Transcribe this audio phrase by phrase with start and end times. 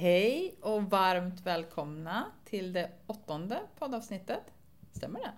[0.00, 4.40] Hej och varmt välkomna till det åttonde poddavsnittet.
[4.92, 5.30] Stämmer det?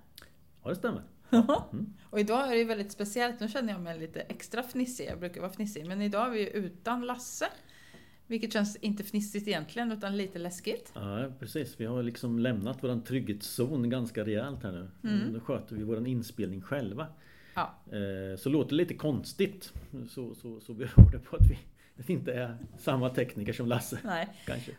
[0.63, 1.03] Ja, det stämmer.
[2.11, 5.41] Och idag är det väldigt speciellt, nu känner jag mig lite extra fnissig, jag brukar
[5.41, 7.47] vara fnissig, men idag är vi utan Lasse.
[8.27, 10.93] Vilket känns inte fnissigt egentligen, utan lite läskigt.
[10.95, 11.81] Ja, precis.
[11.81, 14.91] Vi har liksom lämnat vår trygghetszon ganska rejält här nu.
[15.11, 15.33] Mm.
[15.33, 17.07] Nu sköter vi vår inspelning själva.
[17.55, 19.73] Ja, Eh, Så låter det lite konstigt.
[20.09, 21.59] Så, så, så beror det på att vi
[22.07, 23.99] inte är samma tekniker som Lasse.
[24.05, 24.29] nej.
[24.47, 24.73] Kanske.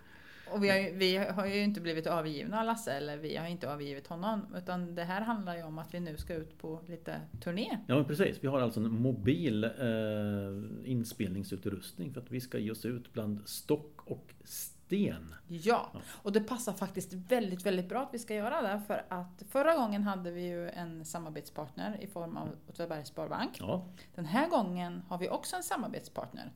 [0.53, 3.47] Och vi har, ju, vi har ju inte blivit avgivna av Lasse, eller vi har
[3.47, 4.55] inte avgivit honom.
[4.55, 7.77] Utan det här handlar ju om att vi nu ska ut på lite turné.
[7.87, 12.85] Ja precis, vi har alltså en mobil eh, inspelningsutrustning för att vi ska ge oss
[12.85, 15.35] ut bland stock och sten.
[15.47, 15.99] Ja, Ja.
[16.21, 18.81] och det passar faktiskt väldigt, väldigt bra att vi ska göra det.
[18.87, 23.51] För att förra gången hade vi ju en samarbetspartner i form av Åtvidabergs Sparbank.
[23.59, 23.85] Ja,
[24.15, 26.51] Den här gången har vi också en samarbetspartner.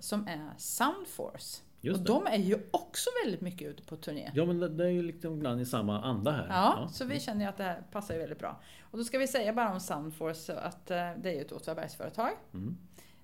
[0.00, 1.62] Som är Soundforce.
[1.84, 2.12] Just och det.
[2.12, 4.30] de är ju också väldigt mycket ute på turné.
[4.34, 6.46] Ja men det, det är ju liksom ibland i samma anda här.
[6.48, 8.60] Ja, så vi känner ju att det här passar ju väldigt bra.
[8.90, 12.30] Och då ska vi säga bara om Soundforce att eh, det är ju ett Åtvidabergsföretag
[12.54, 12.76] Mm.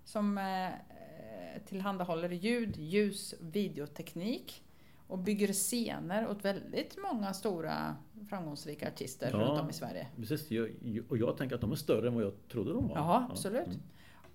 [0.04, 0.68] som eh,
[1.66, 4.64] tillhandahåller ljud, ljus, videoteknik
[5.06, 7.96] och bygger scener åt väldigt många stora
[8.28, 9.38] framgångsrika artister Ja.
[9.38, 10.06] runt om i Sverige.
[10.16, 10.50] Precis,
[11.08, 12.96] och jag tänker att de är större än vad jag trodde de var.
[12.96, 13.66] Ja, absolut.
[13.66, 13.80] Mm.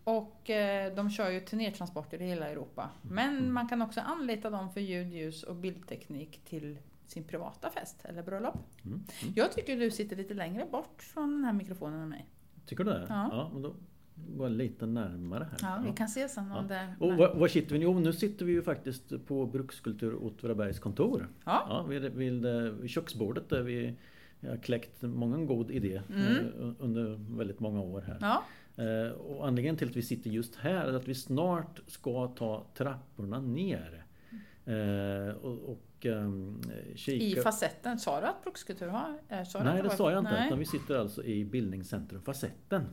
[0.03, 2.89] Och eh, de kör ju turnétransporter i hela Europa.
[3.03, 3.15] Mm.
[3.15, 8.05] Men man kan också anlita dem för ljud, ljus och bildteknik till sin privata fest
[8.05, 8.55] eller bröllop.
[8.85, 8.93] Mm.
[9.21, 9.33] Mm.
[9.35, 12.25] Jag tycker du sitter lite längre bort från den här mikrofonen än mig.
[12.65, 13.05] Tycker du det?
[13.09, 13.49] Ja.
[13.53, 13.75] men då
[14.15, 15.57] går jag lite närmare här.
[15.61, 16.95] Ja, vi kan se sen om det...
[16.99, 17.85] Och var, var sitter vi nu?
[17.85, 21.27] Jo, nu sitter vi ju faktiskt på Brukskultur Åtvidabergs kontor.
[21.45, 21.65] Ja.
[21.69, 22.45] Ja, vid, vid,
[22.81, 23.95] vid köksbordet där vi
[24.47, 26.35] har kläckt många god idé Mm.
[26.35, 28.17] eh, under väldigt många år här.
[28.21, 28.43] Ja,
[29.17, 33.41] Och anledningen till att vi sitter just här är att vi snart ska ta trapporna
[33.41, 34.05] ner.
[34.65, 36.61] Eh, Och, och ehm,
[36.95, 37.39] kika...
[37.39, 37.99] i facetten.
[37.99, 39.19] Sa du att Brukskultur har?
[39.29, 40.43] eh, Sa Nej det sa jag inte.
[40.47, 42.83] Utan vi sitter alltså i bildningscentrum Facetten.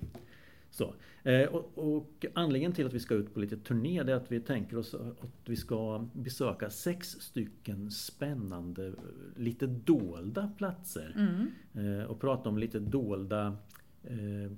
[0.71, 0.95] Så.
[1.23, 4.41] Eh, och, och anledningen till att vi ska ut på lite turné är att vi
[4.41, 8.93] tänker oss att vi ska besöka sex stycken spännande,
[9.37, 11.15] lite dolda platser.
[11.17, 12.01] Mm.
[12.01, 13.55] Eh, och prata om lite dolda eh,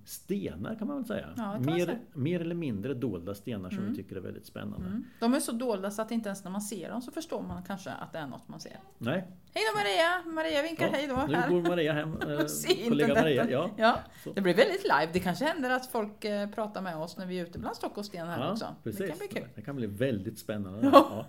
[0.05, 1.29] stenar kan man väl säga.
[1.37, 3.91] Ja, mer, mer eller mindre dolda stenar som Mm.
[3.91, 4.87] vi tycker är väldigt spännande.
[4.87, 5.05] Mm.
[5.21, 7.63] De är så dolda så att inte ens när man ser dem så förstår man
[7.63, 8.77] kanske att det är något man ser.
[8.99, 10.35] Nej, Hej då Maria!
[10.35, 11.25] Maria vinkar hej då.
[11.29, 11.49] nu här.
[11.49, 12.13] går Maria hem.
[12.23, 13.15] Eh, kollega.
[13.15, 13.51] Maria.
[13.51, 13.71] Ja.
[13.77, 13.99] Ja,
[14.35, 15.09] det blir väldigt live.
[15.13, 17.99] Det kanske händer att folk eh, pratar med oss när vi är ute bland stock
[17.99, 18.67] och sten här Ja, också.
[18.83, 18.99] precis.
[19.01, 19.49] Det kan bli kul.
[19.55, 20.91] Det kan bli väldigt spännande.
[20.93, 21.27] Ja.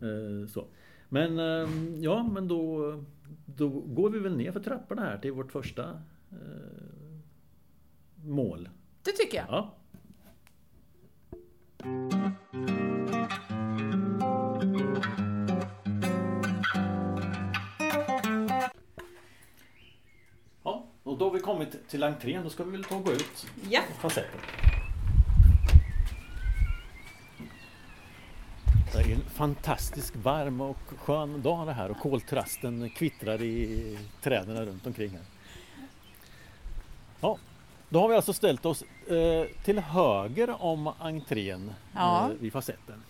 [0.00, 0.06] Ja.
[0.08, 0.66] Eh, Så.
[1.08, 1.68] Men eh,
[2.00, 2.92] ja, men då,
[3.46, 5.82] då går vi väl ner för trapporna här till vårt första
[6.30, 6.36] eh,
[8.22, 8.68] mål.
[9.02, 9.46] Det tycker jag.
[9.48, 9.74] Ja.
[20.64, 22.42] Ja, och då har vi kommit till entrén.
[22.44, 23.80] Då ska vi väl ta och gå ut Ja.
[24.00, 24.40] facetten.
[28.92, 34.66] Det är en fantastiskt varm och skön dag det här och koltrasten kvittrar i träden
[34.66, 35.22] runt omkring här.
[37.20, 37.38] Ja,
[37.92, 42.22] då har vi alltså ställt oss eh, till höger om entrén Ja.
[42.30, 43.02] eh, vid facetten.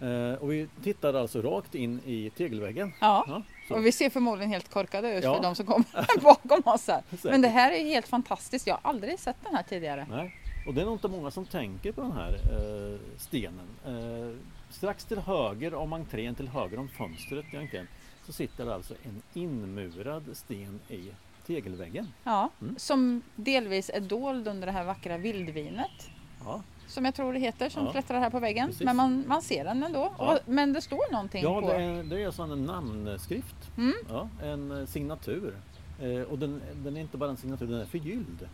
[0.00, 2.92] Eh, och vi tittar alltså rakt in i tegelväggen.
[3.00, 3.24] Ja.
[3.68, 3.76] Ja.
[3.76, 5.34] Och vi ser förmodligen helt korkade ut Ja.
[5.34, 7.02] för de som kommer bakom oss här.
[7.22, 8.66] Men det här är helt fantastiskt.
[8.66, 10.06] Jag har aldrig sett den här tidigare.
[10.10, 10.34] Nej,
[10.66, 13.68] och det är nog inte många som tänker på den här eh, stenen.
[13.86, 14.36] Eh,
[14.70, 17.88] strax till höger om entrén, till höger om fönstret i entrén,
[18.26, 21.08] så sitter det alltså en inmurad sten i
[21.46, 22.08] tegelväggen.
[22.24, 22.74] Ja, Mm.
[22.78, 26.10] som delvis är dold under det här vackra vildvinet.
[26.44, 27.92] Ja, Som jag tror det heter, som Ja.
[27.92, 28.66] klättrar här på väggen.
[28.68, 28.84] Precis.
[28.84, 30.12] Men man, man ser den ändå.
[30.18, 30.32] Ja.
[30.32, 31.68] Och, men det står någonting ja på...
[31.68, 33.56] det, är, det är en namnskrift.
[33.76, 33.92] Mm.
[34.08, 35.54] Ja, en eh, signatur.
[36.00, 38.48] Eh, och den, den är inte bara en signatur, den är förgylld.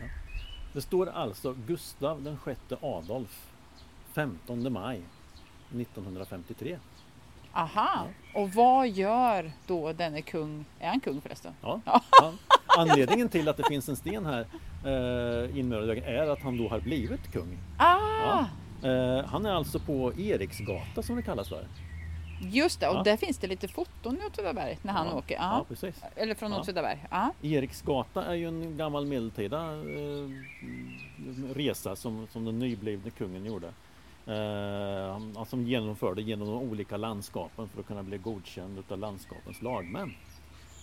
[0.00, 0.04] Ja.
[0.72, 3.50] Det står alltså Gustav den sjätte Adolf
[4.12, 5.02] 15 maj
[5.80, 6.78] 1953.
[7.56, 8.04] Aha!
[8.34, 10.64] Och vad gör då denne kung?
[10.80, 11.52] Är han kung förresten?
[11.62, 11.80] Ja.
[11.84, 12.02] Ja.
[12.78, 14.46] Anledningen till att det finns en sten här
[14.84, 17.58] eh, inmurad är att han då har blivit kung.
[17.78, 18.44] Ah!
[18.82, 21.66] Eh, han är alltså på Eriksgata som det kallas för.
[22.40, 23.02] Just det, och Ja.
[23.02, 25.14] där finns det lite foton i Åtvidaberg när han ja.
[25.14, 25.34] åker.
[25.34, 25.64] Ja, Ja.
[25.68, 26.02] precis.
[26.16, 26.60] Eller från Ja.
[26.60, 27.06] Åtvidaberg.
[27.10, 27.32] Ja.
[27.42, 30.28] Eriksgata är ju en gammal medeltida eh,
[31.54, 33.68] resa som, som den nyblivne kungen gjorde.
[34.26, 39.62] Eh, alltså, som genomförde genom de olika landskapen för att kunna bli godkänd utav landskapens
[39.62, 40.14] lagmän.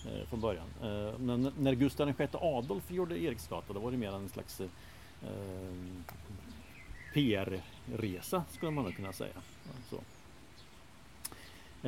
[0.06, 0.66] Eh, från början.
[0.82, 4.68] Eh, men när Gustav VI Adolf gjorde Eriksgata då var det mer en slags eh,
[7.14, 9.34] PR-resa skulle man nog kunna säga.
[9.90, 10.00] Så.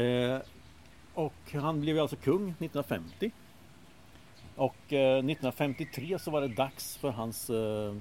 [0.01, 0.41] Eh,
[1.15, 3.31] och han blev alltså kung 1950.
[4.57, 7.95] Och eh, 1953 så var det dags för hans eh,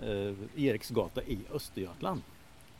[0.00, 2.22] eh, Eriksgata i Östergötland.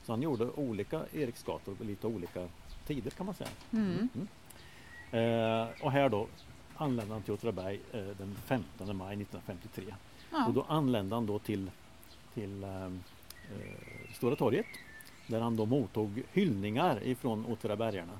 [0.06, 2.48] Så han gjorde olika Eriksgator på lite olika
[2.86, 3.50] tider kan man säga.
[3.72, 4.08] Mm.
[5.10, 6.26] Eh, och här då
[6.76, 9.84] anlände han till Åtvidaberg eh, den 15 maj 1953.
[10.30, 10.46] Ja.
[10.46, 11.70] Och då anlände han då till,
[12.34, 12.90] till eh, eh,
[14.14, 14.66] Stora torget
[15.26, 18.12] där han då mottog hyllningar ifrån Åtvidabergarna.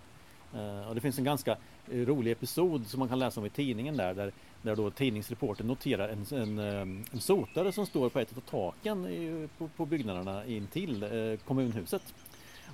[0.55, 1.57] Eh, och det finns en ganska
[1.91, 4.33] eh, rolig episod som man kan läsa om i tidningen där, där,
[4.67, 6.81] där då tidningsreportern noterar en, en, eh,
[7.13, 12.03] en sotare som står på ett av taken i, på, på byggnaderna intill eh, kommunhuset.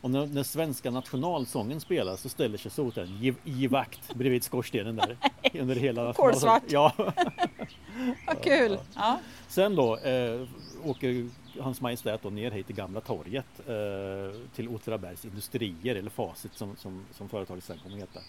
[0.01, 4.97] Och när, när svenska nationalsången spelas så ställer sig sotaren i, i vakt bredvid skorstenen
[4.97, 5.17] där.
[5.61, 6.63] under hela Kolsvart.
[6.69, 6.93] Ja.
[8.27, 8.79] Vad kul!
[8.95, 9.21] Ja.
[9.49, 10.49] Sen då eh,
[10.85, 11.29] åker
[11.61, 16.77] Hans Majestät då ner hit till Gamla torget eh, till Åtvidabergs Industrier eller Facit som,
[16.77, 18.21] som, som företaget sen kommer att heta.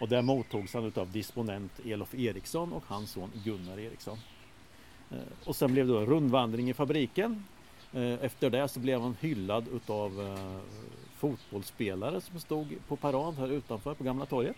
[0.00, 4.18] Och där mottogs han utav disponent Elof Eriksson och hans son Gunnar Eriksson.
[5.10, 7.44] Eh, och sen blev det en rundvandring i fabriken.
[7.92, 10.60] Eh, efter det så blev han hyllad utav eh,
[11.16, 14.56] fotbollsspelare som stod på parad här utanför på Gamla torget.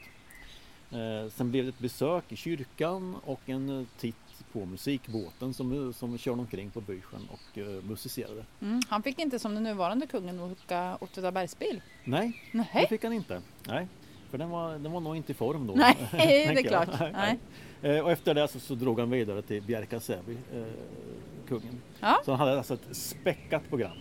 [0.91, 4.17] Eh, sen blev det ett besök i kyrkan och en eh, titt
[4.53, 8.45] på musikbåten som, som körde omkring på Bysjön och eh, musicerade.
[8.61, 8.81] Mm.
[8.89, 11.83] Han fick inte som den nuvarande kungen åka Åtvidabergsbil.
[12.05, 13.43] Nej, det Nej, fick han inte.
[13.69, 13.89] Nej,
[14.31, 15.75] för den var, den var nog inte i form då.
[15.75, 17.01] Nej det är klart.
[17.01, 17.39] Nej, nej.
[17.97, 20.65] Eh, Och efter det så, så drog han vidare till Bjärka-Säby, eh,
[21.49, 21.81] kungen.
[22.01, 22.21] Ja.
[22.25, 23.97] Så han hade alltså ett späckat program.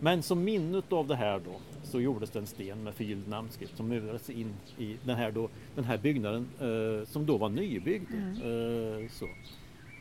[0.00, 3.76] Men som minne av det här då så gjordes det en sten med förgylld namnskrift
[3.76, 8.10] som murades in i den här, då, den här byggnaden eh, som då var nybyggd.
[8.12, 9.02] Mm.
[9.02, 9.26] Eh, så.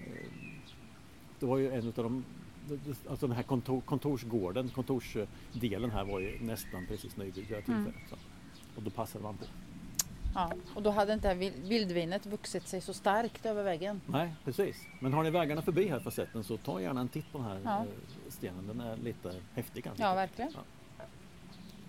[0.07, 0.27] Eh,
[1.39, 2.23] det var ju en av de
[3.09, 7.63] Alltså den här kontor, kontorsgården, kontorsdelen här var ju nästan precis nybyggd vid det här
[7.67, 7.85] Mm.
[7.85, 8.09] tillfället.
[8.09, 8.15] Så.
[8.77, 9.45] Och då passade man på.
[10.35, 10.51] Ja.
[10.75, 11.33] Och då hade inte
[11.63, 14.01] vildvinet vuxit sig så starkt över väggen.
[14.07, 14.87] Nej, precis.
[14.99, 17.59] Men har ni vägarna förbi här facetten så ta gärna en titt på den här
[17.63, 17.79] Ja.
[17.79, 17.85] eh,
[18.29, 18.67] stenen.
[18.67, 20.03] Den är lite häftig kanske.
[20.03, 20.51] Ja, verkligen.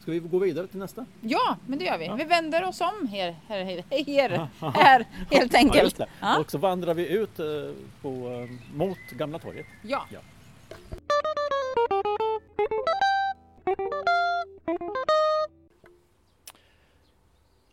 [0.03, 1.07] Ska vi gå vidare till nästa?
[1.21, 2.07] Ja, men det gör vi.
[2.07, 2.15] Ja.
[2.15, 5.97] Vi vänder oss om här, här, här, här, här helt Ja, enkelt.
[5.97, 6.07] det.
[6.21, 6.39] Ja.
[6.39, 7.47] Och så vandrar vi ut eh,
[8.03, 9.67] på, eh, mot Gamla torget.
[9.83, 10.07] Ja.
[10.13, 10.21] Ja.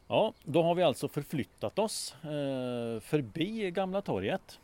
[0.08, 4.60] Ja, då har vi alltså förflyttat oss eh, förbi Gamla torget.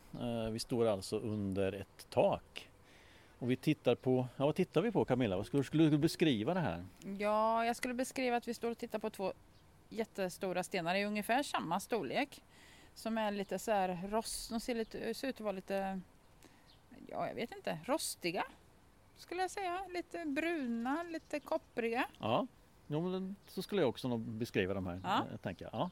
[0.50, 2.65] Vi står alltså under ett tak.
[3.46, 5.36] Och vi tittar på, ja vad tittar vi på Camilla?
[5.36, 6.84] Vad skulle, skulle du beskriva det här?
[7.18, 9.32] ja, jag skulle beskriva att vi står och tittar på två
[9.88, 12.42] jättestora stenar i ungefär samma storlek.
[12.94, 16.00] Som är lite så här rost, de ser, lite, ser ut att vara lite,
[17.06, 18.44] ja jag vet inte, rostiga.
[19.16, 19.80] Skulle jag säga.
[19.88, 22.06] Lite bruna, lite koppriga.
[22.18, 22.46] Ja,
[22.86, 25.00] jo, så skulle jag också beskriva de här.
[25.04, 25.38] Ja.
[25.42, 25.74] Tänker jag.
[25.74, 25.90] Ja.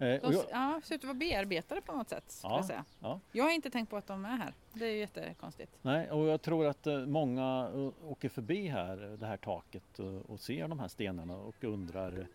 [0.00, 2.40] Eh, De och jag, ja, ser ut att vara bearbetade på något sätt.
[2.42, 2.84] Ja, jag, säga.
[3.00, 3.20] ja.
[3.32, 4.54] jag har inte tänkt på att de är här.
[4.72, 5.72] Det är ju jättekonstigt.
[5.82, 10.40] nej, och jag tror att eh, många eh, åker förbi här, det här taket och
[10.40, 12.26] ser de här stenarna och undrar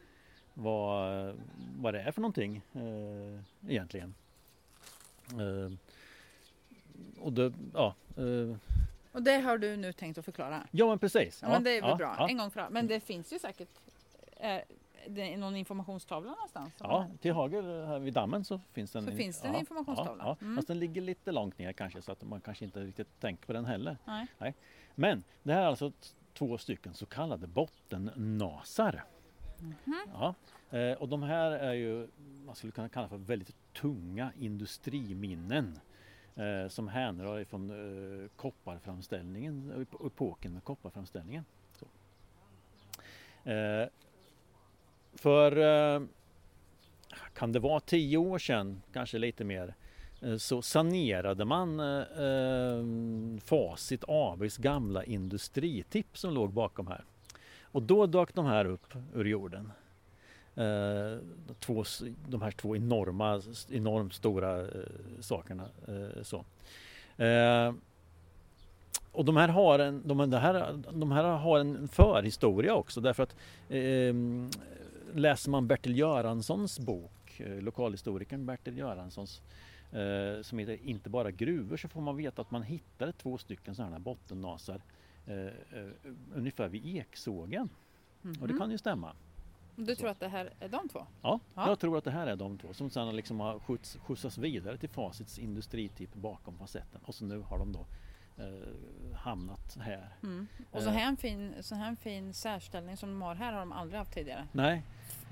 [0.54, 1.36] vad,
[1.80, 4.16] vad det är för någonting eh, egentligen.
[5.32, 5.72] Eh,
[7.20, 8.58] och det, ja, eh,
[9.12, 10.68] Och det har du nu tänkt att förklara?
[10.72, 11.40] ja men precis.
[11.42, 12.16] Ja, men det är väl ja, bra.
[12.20, 12.70] Ja, En gång för alla.
[12.70, 13.70] Men det finns ju säkert
[15.10, 16.74] det är någon informationstavla någonstans.
[16.80, 19.60] Ja, till höger här vid dammen så finns det en, Så finns det en ja,
[19.60, 20.24] informationstavla.
[20.24, 20.46] Ja, ja.
[20.46, 20.56] Mm.
[20.56, 23.54] Fast den ligger lite långt ner kanske så att man kanske inte riktigt tänker på
[23.54, 23.98] den heller.
[24.06, 24.54] Nej.
[24.96, 25.92] Men det här är alltså
[26.34, 29.04] två stycken så kallade bottennasar.
[29.60, 29.76] Mhm.
[30.14, 30.34] Ja,
[30.78, 32.08] eh, och de här är ju,
[32.46, 35.80] man skulle kunna kalla för väldigt tunga industriminnen.
[36.36, 41.46] Eh, som hänrör ifrån eh, kopparframställningen, ep- epoken med kopparframställningen.
[41.80, 41.86] Så.
[43.50, 43.88] Eh,
[45.16, 45.58] för
[45.96, 46.02] eh,
[47.34, 49.76] kan det vara tio år sedan, kanske lite mer,
[50.22, 52.84] eh, så sanerade man eh, eh
[53.46, 57.04] Facit ABs gamla industritipp som låg bakom här.
[57.64, 59.72] Och då dök de här upp ur jorden.
[60.56, 61.18] Eh,
[61.60, 61.84] två,
[62.28, 64.68] de här två enorma, enormt stora eh,
[65.20, 65.64] sakerna.
[65.88, 66.46] Eh, så.
[67.24, 67.74] Eh,
[69.12, 73.36] och de här har en, de, här, de här har en förhistoria också därför att
[73.70, 74.14] eh,
[75.16, 79.42] läser man Bertil Göranssons bok, eh, lokalhistorikern Bertil Göranssons
[79.92, 83.76] eh, som heter Inte bara gruvor så får man veta att man hittade två stycken
[83.76, 84.82] sådana här bottennasar
[85.28, 85.48] eh,
[86.36, 87.70] ungefär vid Eksågen.
[88.42, 88.58] Och det Mhm.
[88.60, 89.16] kan ju stämma.
[89.76, 91.06] Du tror att det här är de två?
[91.22, 91.68] Ja, Ja.
[91.68, 94.78] jag tror att det här är de två som sedan liksom har skjuts, skjutsats vidare
[94.78, 97.86] till Facits industritipp bakom facetten och så nu har de då
[98.44, 100.10] eh, hamnat här.
[100.24, 100.48] Mm.
[100.72, 103.60] Och så här, en fin, så här en fin särställning som de har här har
[103.60, 104.48] de aldrig haft tidigare.
[104.52, 104.84] Nej,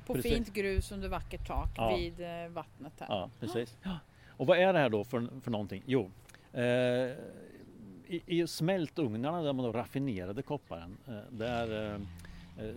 [0.06, 0.34] På Precis.
[0.34, 1.96] fint grus under vackert tak Ja.
[1.98, 3.08] vid eh, vattnet här.
[3.10, 3.78] Ja, precis.
[3.84, 4.00] Ja.
[4.38, 5.84] Och vad är det här då för, för någonting?
[5.86, 6.12] Jo,
[6.54, 6.64] eh,
[8.08, 12.76] i, i smältugnarna där man då raffinerade kopparen, eh, där eh, eh,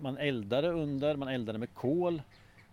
[0.00, 2.14] man eldade under, man eldade med kol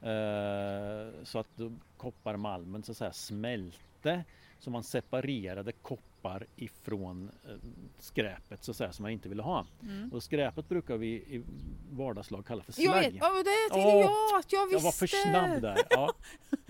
[0.01, 1.59] eh, så att
[1.97, 4.23] kopparmalmen så att säga smälte
[4.59, 6.08] så man separerade koppar
[6.55, 7.55] ifrån eh,
[7.99, 9.65] skräpet så att säga som man inte ville ha.
[9.83, 10.13] Mm.
[10.13, 11.43] Och skräpet brukar vi i
[11.91, 13.31] vardagslag kalla för Jag vet, slagg.
[13.31, 14.75] oh, det tänkte Åh, jag att jag visste!
[14.75, 15.77] Jag var för snabb där.
[15.89, 16.13] Ja.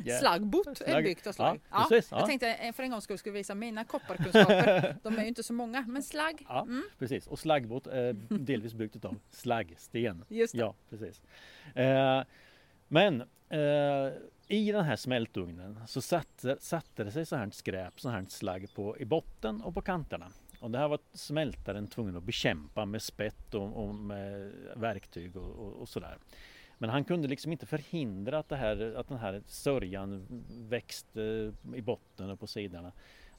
[0.06, 0.20] Yeah.
[0.20, 1.04] Slaggbot är Slagg.
[1.04, 1.60] byggt av slagg.
[1.72, 2.02] Ja, ja.
[2.12, 4.96] Jag tänkte eh, för en gång skulle skulle visa mina kopparkunskaper.
[5.04, 6.46] De är ju inte så många, men slagg.
[6.50, 6.84] Ja, Mm.
[7.00, 7.28] precis.
[7.28, 10.26] Och slaggbåt är delvis byggt av slaggsten.
[10.28, 10.60] Just det.
[10.60, 11.22] Ja, precis.
[11.76, 12.24] Eh,
[12.88, 14.14] men eh,
[14.52, 18.74] i den här smältugnen så satte, satte det sig så här skräp, så här slagg
[18.76, 20.28] på, i botten och på kanterna.
[20.62, 25.52] Och det här var smältaren tvungen att bekämpa med spett och, och med verktyg och,
[25.52, 26.18] och, och sådär.
[26.78, 31.82] Men han kunde liksom inte förhindra att, det här, att den här sörjan växte i
[31.82, 32.92] botten och på sidorna.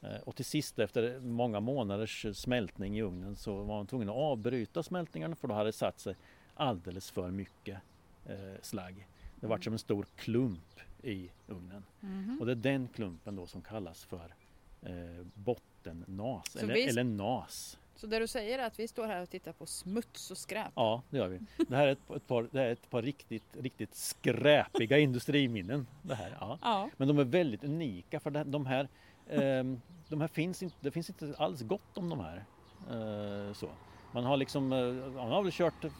[0.02, 4.14] Eh, Och till sist efter många månaders smältning i ugnen så var man tvungen att
[4.16, 6.14] avbryta smältningen för då hade det satt sig
[6.54, 7.78] alldeles för mycket
[8.26, 9.06] eh, slagg.
[9.40, 9.62] Det var Mm.
[9.62, 11.84] som en stor klump i ugnen.
[12.00, 12.36] Mhm.
[12.40, 14.34] Och det är den klumpen då som kallas för
[14.82, 14.92] eh,
[15.34, 17.78] bottennas eller, vi- eller nas.
[17.94, 20.72] Så det du säger är att vi står här och tittar på smuts och skräp.
[20.74, 21.38] Ja, det gör vi.
[21.68, 25.86] Det här är ett, ett, par, det är ett par riktigt, riktigt skräpiga industriminnen.
[26.02, 26.58] Det här, ja.
[26.62, 26.90] Ja.
[26.96, 28.88] Men de är väldigt unika för de här,
[29.30, 32.44] ehm, de här finns inte, det finns inte alls gott om de här.
[32.90, 33.68] Eh, så.
[34.12, 35.92] Man har liksom, eh, man har väl kört, eh,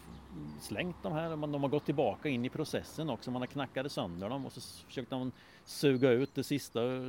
[0.60, 3.30] slängt de här, men de har gått tillbaka in i processen också.
[3.30, 5.32] Man har knackade sönder dem och så försökte man
[5.64, 7.02] suga ut det sista eh,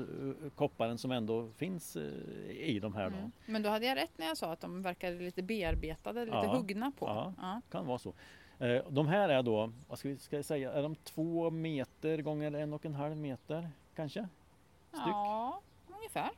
[0.55, 2.03] kopparen som ändå finns eh,
[2.49, 3.15] i de här då.
[3.17, 3.31] Mm.
[3.45, 6.55] Men då hade jag rätt när jag sa att de verkade lite bearbetade, lite Ja.
[6.57, 7.05] huggna på.
[7.05, 7.33] Ja.
[7.37, 7.61] Ja.
[7.71, 8.13] Kan vara så.
[8.59, 12.17] Eh, De här är då, vad ska vi ska jag säga, är de två meter
[12.21, 14.27] gånger en och en halv meter kanske?
[14.89, 15.01] Styck.
[15.07, 15.61] ja,
[15.97, 16.29] ungefär.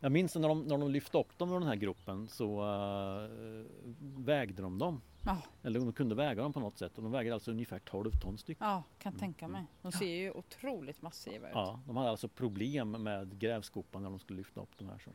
[0.00, 3.64] Jag minns när de, när de lyfte upp dem ur den här gruppen så eh,
[4.24, 5.00] vägde de dem.
[5.28, 5.42] Ja.
[5.62, 8.38] Eller de kunde väga dem på något sätt och de väger alltså ungefär 12 ton
[8.38, 8.58] styck.
[8.60, 9.64] Ja, kan tänka mig.
[9.82, 11.54] De ser ju otroligt massiva ut.
[11.54, 11.66] Mm.
[11.66, 14.98] Ja, de hade alltså problem med grävskopan när de skulle lyfta upp de här.
[14.98, 15.10] Så.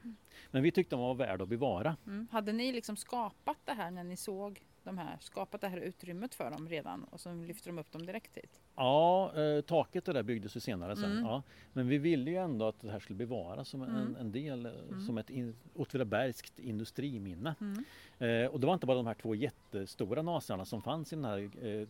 [0.52, 1.98] Men vi tyckte de var värda att bevara.
[2.06, 2.28] Mm.
[2.32, 6.36] Hade ni liksom skapat det här när ni såg de här, skapat det här utrymmet
[6.36, 8.62] för dem redan och så lyfter de upp dem direkt hit?
[8.76, 11.12] Ja, eh, taket det där byggdes ju senare sen.
[11.12, 11.24] Mm.
[11.26, 11.44] Ja.
[11.74, 14.16] Men vi ville ju ändå att det här skulle bevaras som en, Mm.
[14.16, 15.02] en del, eh, Mm.
[15.02, 17.56] som ett in, Åtvidabergskt industriminne.
[17.62, 17.84] Mm.
[18.18, 21.26] Eh, och det var inte bara de här två jättestora nasarna som fanns i den
[21.26, 21.88] här eh,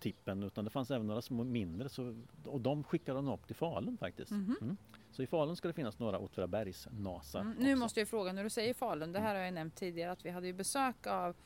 [0.00, 3.56] tippen utan det fanns även några små mindre så, och de skickade de upp till
[3.56, 4.30] Falun faktiskt.
[4.30, 4.56] Mhm.
[4.62, 4.76] Mm.
[5.10, 7.40] Så i Falun ska det finnas några Åtvidabergsnasar.
[7.40, 7.54] Mm.
[7.58, 10.24] Nu måste jag fråga, när du säger Falun, det här har jag nämnt tidigare att
[10.24, 11.36] vi hade ju besök av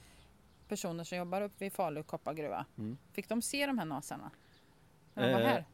[0.68, 2.66] personer som jobbar uppe vid Falu koppargruva.
[2.78, 2.96] Mm.
[3.12, 4.30] Fick de se de här nasarna?
[5.14, 5.64] När de var Eh, här?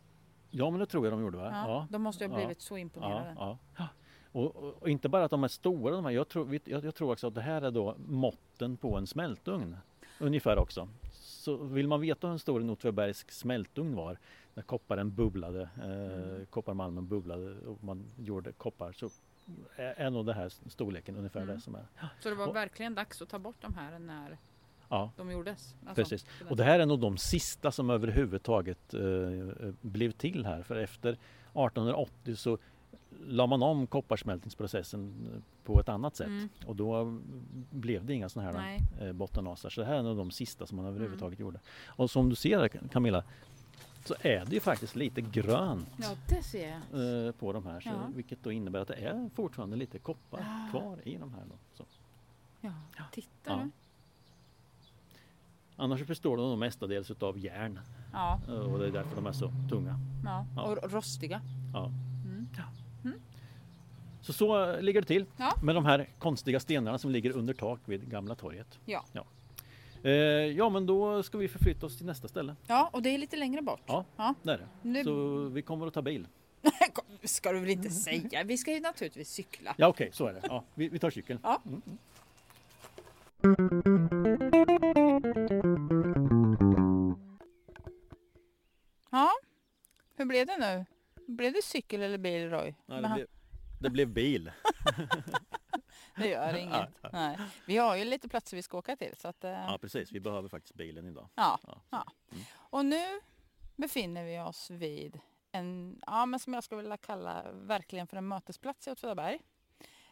[0.50, 1.50] Ja men det tror jag de gjorde va?
[1.52, 2.46] Ja, De måste ju ha Ja.
[2.46, 3.34] blivit så imponerade.
[3.38, 3.88] Ja, ja.
[4.32, 7.12] Och, och, inte bara att de är stora, de här, jag, tror, jag, jag tror
[7.12, 9.76] också att det här är då måtten på en smältugn.
[10.20, 10.88] Ungefär också.
[11.12, 14.18] Så vill man veta hur stor en Åtvidabergsk smältugn var,
[14.54, 16.46] när kopparen bubblade, eh, Mm.
[16.50, 19.08] kopparmalmen bubblade och man gjorde koppar så
[19.76, 21.54] är, är nog det här storleken ungefär Mm.
[21.54, 21.86] det som är.
[22.20, 24.38] Så det var Och- verkligen dags att ta bort de här när
[24.88, 25.74] Ja, de gjordes?
[25.86, 26.26] Alltså, Precis.
[26.50, 29.00] Och det här är nog de sista som överhuvudtaget eh,
[29.80, 30.62] blev till här.
[30.62, 32.58] För efter 1880 så
[33.26, 35.28] la man om kopparsmältningsprocessen
[35.64, 36.26] på ett annat sätt.
[36.26, 36.48] Mm.
[36.66, 37.18] Och då
[37.70, 39.08] blev det inga sådana här Nej.
[39.08, 39.70] eh, bottennasar.
[39.70, 40.94] Så det här är nog de sista som man Mm.
[40.96, 41.60] överhuvudtaget gjorde.
[41.86, 43.24] Och som du ser Camilla
[44.04, 47.26] så är det ju faktiskt lite grönt Ja, det ser jag.
[47.26, 47.80] eh, på de här.
[47.80, 47.94] Så, Ja.
[48.14, 50.70] Vilket då innebär att det är fortfarande lite koppar Ah.
[50.70, 51.42] kvar i de här.
[51.48, 51.84] Då, så.
[52.60, 52.72] Ja,
[53.12, 53.68] titta Ja.
[55.80, 57.80] Annars består de nog mestadels utav järn
[58.12, 59.98] Ja, eh, och det är därför de är så tunga.
[60.24, 60.46] ja.
[60.56, 60.62] Ja.
[60.62, 61.40] och rostiga.
[61.72, 61.90] Ja.
[63.04, 63.20] Mm.
[64.20, 65.52] Så så eh, ligger det till Ja.
[65.62, 68.78] med de här konstiga stenarna som ligger under tak vid Gamla torget.
[68.84, 69.04] Ja.
[69.12, 69.24] Ja,
[70.02, 70.12] eh,
[70.46, 72.56] ja men då ska vi förflytta oss till nästa ställe.
[72.66, 73.82] ja, och det är lite längre bort.
[73.86, 74.04] Ja.
[74.16, 74.34] Ja.
[74.42, 74.68] Där är det.
[74.82, 76.26] Nu Så vi kommer att ta bil.
[77.24, 78.44] ska du väl inte säga.
[78.44, 79.74] Vi ska ju naturligtvis cykla.
[79.78, 80.40] Ja okej, så är det.
[80.42, 81.40] Ja, vi, vi tar cykeln.
[81.42, 81.62] Ja.
[81.66, 81.82] Mm.
[90.18, 90.86] Hur blev det nu?
[91.26, 92.74] Blev det cykel eller bil Roy?
[92.86, 93.26] Nej, det, blev,
[93.80, 94.52] det blev bil.
[96.16, 97.12] det gör inget.
[97.12, 97.38] Nej.
[97.66, 99.16] Vi har ju lite platser vi ska åka till.
[99.16, 101.28] Så att, eh, Ja precis, vi behöver faktiskt bilen idag.
[101.34, 101.58] ja.
[101.66, 101.82] Ja.
[101.90, 102.04] Ja.
[102.54, 103.20] Och nu
[103.76, 105.20] befinner vi oss vid
[105.52, 109.38] en, ja, men som jag skulle vilja kalla verkligen för en mötesplats i Åtvidaberg.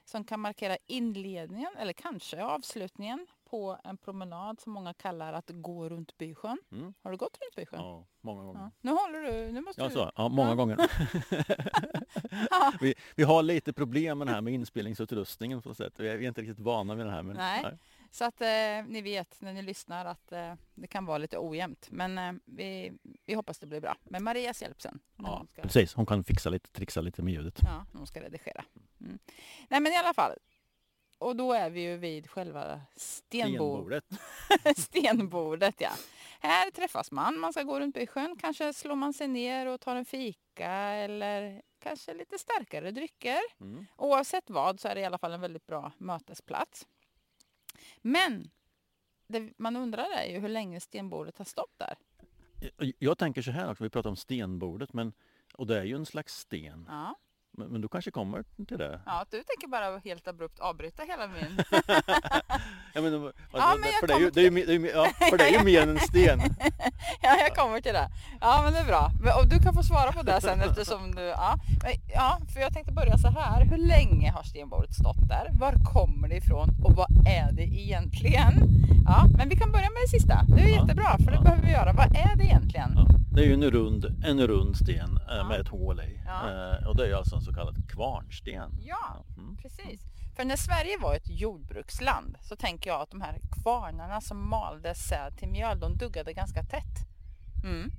[0.04, 5.88] Som kan markera inledningen eller kanske avslutningen på en promenad som många kallar att gå
[5.88, 6.59] runt bysjön.
[6.73, 6.95] Mm.
[7.03, 7.81] Har du gått runt bysjön?
[7.81, 8.61] Ja, många gånger.
[8.61, 8.71] Ja.
[8.81, 9.95] Nu håller du, nu måste Ja, du...
[9.95, 10.55] så, ja, många Ja.
[10.55, 10.76] gånger.
[12.81, 16.00] vi, vi har lite problem med det här med inspelningsutrustningen på något sätt.
[16.00, 17.23] Vi är, inte riktigt vana vid det här.
[17.23, 17.79] Men, Nej.
[18.11, 18.47] Så att eh,
[18.87, 21.88] ni vet när ni lyssnar att eh, det kan vara lite ojämnt.
[21.91, 22.93] Men eh, vi,
[23.26, 23.97] vi hoppas det blir bra.
[24.05, 24.99] Med Marias hjälp sen.
[25.17, 25.95] Ja, hon ska, precis.
[25.95, 27.59] Hon kan fixa lite, trixa lite med ljudet.
[27.62, 28.65] ja, hon ska redigera.
[29.00, 29.19] Mm.
[29.69, 30.33] Nej men i alla fall.
[31.18, 34.04] Och då är vi ju vid själva stenbo Stenbordet.
[34.76, 35.75] stenbordet.
[35.80, 35.90] Ja.
[36.40, 38.37] Här träffas man, man ska gå runt bysjön.
[38.40, 43.38] Kanske slår man sig ner och tar en fika eller kanske lite starkare drycker.
[43.61, 43.87] Mm.
[43.96, 46.87] Oavsett vad så är det i alla fall en väldigt bra mötesplats.
[48.02, 48.50] Men
[49.28, 51.96] det man undrar är ju hur länge stenbordet har stått där.
[52.78, 55.12] Jag- Jag tänker så här också, vi pratar om stenbordet, men,
[55.54, 56.87] och det är ju en slags sten.
[56.88, 57.14] Ja.
[57.56, 59.00] Men, men du kanske kommer till det?
[59.06, 61.58] Ja, du tänker bara helt abrupt avbryta hela min...
[62.97, 64.79] Ja, men, alltså, men för, det är ju, kommer det är ju, me- det är
[64.79, 66.41] ju, ja, för det är ju mer än en sten.
[67.23, 68.09] ja, jag kommer till det.
[68.41, 69.11] Ja, men det är bra.
[69.41, 71.23] Och du kan få svara på det sen eftersom du...
[71.23, 73.65] Ja, Men, ja för jag tänkte börja så här.
[73.65, 75.50] Hur länge har stenbordet stått där?
[75.53, 76.69] Var kommer det ifrån?
[76.85, 78.53] Och vad är det egentligen?
[79.07, 80.43] Ja, men vi kan börja med det sista.
[80.49, 80.81] Det är Ja.
[80.81, 81.41] jättebra, för det Ja.
[81.43, 81.93] behöver vi göra.
[81.93, 82.93] Vad är det egentligen?
[82.97, 86.21] Ja, det är ju en rund, en rund sten eh, med ett hål i.
[86.26, 88.71] Eh, och det är alltså en så kallad kvarnsten.
[88.85, 89.57] Ja, Mm.
[89.57, 90.00] precis.
[90.37, 94.95] För när Sverige var ett jordbruksland så tänker jag att de här kvarnarna som malde
[94.95, 96.97] säd till mjöl, de duggade ganska tätt.
[97.64, 97.90] Mm.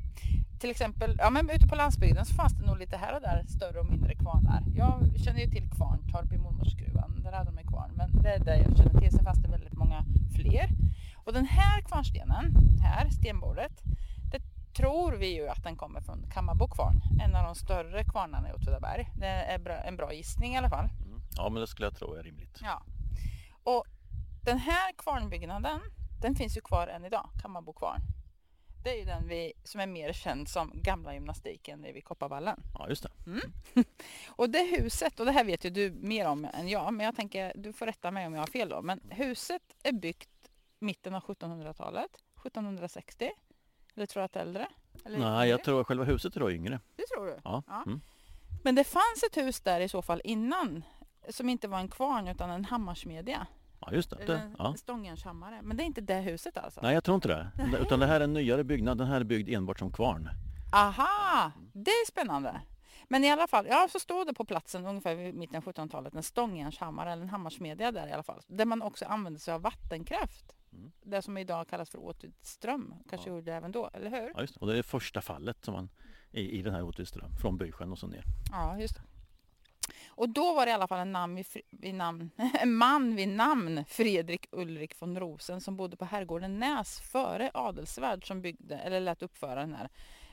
[0.60, 3.44] Till exempel, ja men ute på landsbygden så fanns det nog lite här och där
[3.48, 4.64] större och mindre kvarnar.
[4.76, 7.92] Jag känner ju till Kvarntorp i mormorsgruvan, där hade de en kvarn.
[7.96, 10.70] Men det är det jag känner till, sen fanns det väldigt många fler.
[11.16, 13.84] Och den här kvarnstenen, här, stenbordet,
[14.32, 14.42] det
[14.78, 18.54] tror vi ju att den kommer från Kammarbo kvarn, en av de större kvarnarna i
[18.54, 19.10] Åtvidaberg.
[19.16, 20.90] Det är en bra gissning i alla fall.
[21.28, 21.44] Mm.
[21.44, 22.60] Ja, men det skulle jag tro är rimligt.
[22.62, 22.84] Ja.
[23.64, 23.86] Och
[24.46, 25.80] den här kvarnbyggnaden,
[26.22, 28.02] den finns ju kvar än idag, Kammarbo kvarn.
[28.84, 32.64] Det är ju den vi, som är mer känd som gamla gymnastiken vid Kopparvallen.
[32.74, 33.12] Ja, just det.
[34.28, 37.16] Och det huset, och det här vet ju du mer om än jag, men jag
[37.16, 38.82] tänker, du får rätta mig om jag har fel då.
[38.82, 40.30] Men huset är byggt
[40.80, 42.12] mitten av 1700-talet,
[42.46, 43.32] 1760.
[43.96, 44.68] Eller tror du att det är äldre?
[45.06, 45.48] Eller Nej, yngre?
[45.48, 46.80] jag tror att själva huset är då yngre.
[46.96, 47.40] Det tror du?
[47.44, 47.64] Ja.
[47.68, 47.84] Ja.
[47.86, 48.02] Mm.
[48.64, 50.84] Men det fanns ett hus där i så fall innan,
[51.30, 53.48] som inte var en kvarn utan en hammarsmedja.
[53.80, 54.26] ja, just det.
[54.26, 54.74] Det en ja.
[54.78, 55.60] stångjärnshammare.
[55.64, 56.82] Men det är inte det huset alltså?
[56.82, 57.52] Nej, jag tror inte det.
[57.72, 57.82] Nej.
[57.82, 58.98] Utan det här är en nyare byggnad.
[58.98, 60.30] Den här är byggd enbart som kvarn.
[60.74, 62.62] Aha, det är spännande.
[63.10, 66.16] Men i alla fall, ja så står det på platsen ungefär vid mitten av 1700-talet
[66.16, 68.42] en stångjärnshammare eller en hammarsmedja där i alla fall.
[68.48, 70.54] Där man också använde sig av vattenkraft.
[70.74, 70.92] Mm.
[71.04, 72.94] Det som idag kallas för Åtvidström.
[73.10, 73.36] Kanske Ja.
[73.36, 74.32] gjorde det även då, eller hur?
[74.36, 74.60] Ja, just det.
[74.60, 75.90] Och det är första fallet som man,
[76.32, 77.36] i, i den här Åtvidström.
[77.42, 78.24] Från Bysjön och så ner.
[78.52, 79.02] Ja, just det.
[80.08, 83.30] Och då var det i alla fall en, namn vid, vid namn, en man vid
[83.30, 89.00] namn Fredrik Ulrik von Rosen som bodde på herrgården Näs före Adelsvärd som byggde, eller
[89.00, 89.90] lät uppföra den här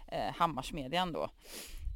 [0.08, 1.22] eh, hammarsmedjan då.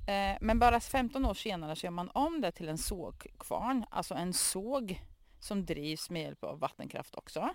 [0.08, 4.14] Eh, men bara 15 år senare så gör man om det till en sågkvarn, alltså
[4.14, 5.02] en såg
[5.40, 7.48] som drivs med hjälp av vattenkraft också.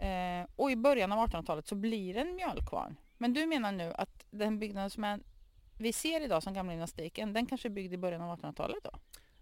[0.00, 2.96] Eh, och i början av 1800-talet så blir det en mjölkvarn.
[3.18, 5.20] Men du menar nu att den byggnaden som är
[5.78, 8.90] vi ser idag som gamla gymnastiken, den kanske är byggd i början av 1800-talet då?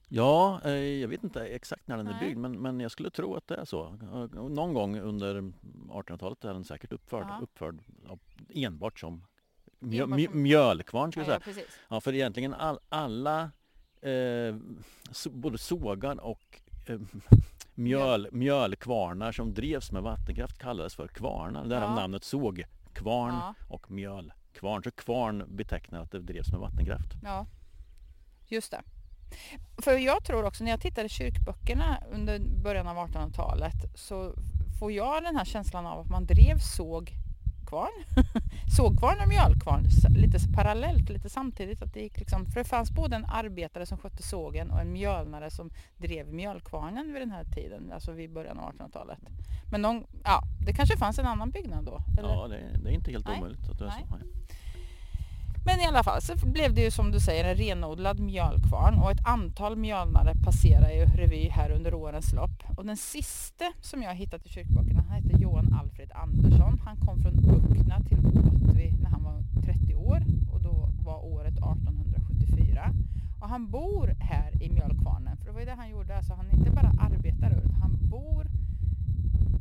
[0.08, 2.20] Ja, eh, jag vet inte exakt när den är Nej.
[2.28, 3.90] byggd men, men jag skulle tro att det är så.
[4.50, 5.34] Någon gång under
[5.88, 7.38] 1800-talet är den säkert uppförd, Ja.
[7.42, 7.78] uppförd
[8.54, 9.24] enbart som
[9.78, 11.12] mjö, mjölkvarn.
[11.12, 11.40] Ska jag ja, säga.
[11.40, 11.78] precis.
[11.88, 13.50] Ja, för egentligen all, alla,
[14.00, 14.56] eh,
[15.10, 17.00] so, både sågar och eh,
[17.74, 21.64] mjöl, mjölkvarnar som drevs med vattenkraft kallades för kvarnar.
[21.64, 21.94] Därav Ja.
[21.94, 23.54] namnet sågkvarn Ja.
[23.68, 23.90] och
[24.54, 24.82] kvarn.
[24.82, 27.14] Så kvarn betecknar att det drevs med vattenkraft.
[27.22, 27.46] Ja,
[28.46, 28.82] just det.
[29.82, 34.34] För jag tror också när jag tittar i kyrkböckerna under början av 1800-talet så
[34.78, 37.12] får jag den här känslan av att man drev såg
[37.64, 38.24] sågkvarn,
[38.76, 41.82] sågkvarn och mjölkvarn lite parallellt, lite samtidigt.
[41.82, 44.92] Att det gick liksom, för det fanns både en arbetare som skötte sågen och en
[44.92, 49.18] mjölnare som drev mjölkvarnen vid den här tiden, alltså vid början av 1800-talet.
[49.70, 52.00] Men någon, ja, det kanske fanns en annan byggnad då?
[52.18, 52.28] Eller?
[52.28, 53.38] Ja, det, det är inte helt Nej.
[53.38, 54.16] omöjligt att det är så.
[55.66, 59.10] Men i alla fall så blev det ju som du säger en renodlad mjölkvarn och
[59.10, 62.62] ett antal mjölnare passerar ju revy här under årens lopp.
[62.76, 66.80] Och den sista som jag hittat i kyrkböckerna han heter Johan Alfred Andersson.
[66.84, 70.22] Han kom från Uckna till Åtvi när han var 30 år
[70.52, 72.92] och då var året 1874.
[73.40, 76.16] Och han bor här i mjölkvarnen för det var ju det han gjorde.
[76.16, 78.46] Alltså han inte bara arbetare utan han bor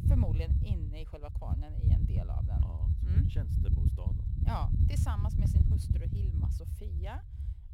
[0.08, 2.62] förmodligen inne i själva kvarnen i en del av den.
[2.62, 3.30] Ja, Mm.
[3.30, 4.16] Tjänstebostad.
[4.48, 7.20] Ja, tillsammans med sin hustru Hilma Sofia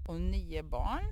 [0.08, 1.04] och nio barn.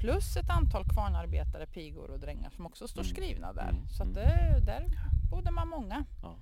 [0.00, 3.14] Plus ett antal kvarnarbetare, pigor och drängar som också står Mm.
[3.14, 3.68] skrivna där.
[3.68, 3.88] Mm.
[3.88, 4.14] Så att Mm.
[4.14, 4.84] det, där
[5.30, 6.04] bodde man många.
[6.22, 6.36] Ja,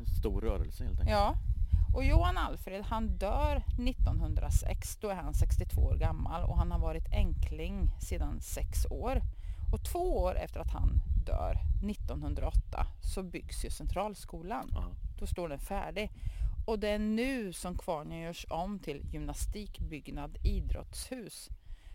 [0.00, 1.10] en stor rörelse helt enkelt.
[1.18, 1.34] Ja.
[1.94, 6.78] Och Johan Alfred han dör 1906, då är han 62 år gammal och han har
[6.78, 9.20] varit enkling sedan sex år.
[9.72, 14.70] Och två år efter att han dör, 1908, så byggs ju Centralskolan.
[14.74, 14.84] Ja.
[15.18, 16.10] Då står den färdig.
[16.70, 21.48] Och det är nu som kvarnen görs om till gymnastikbyggnad idrottshus.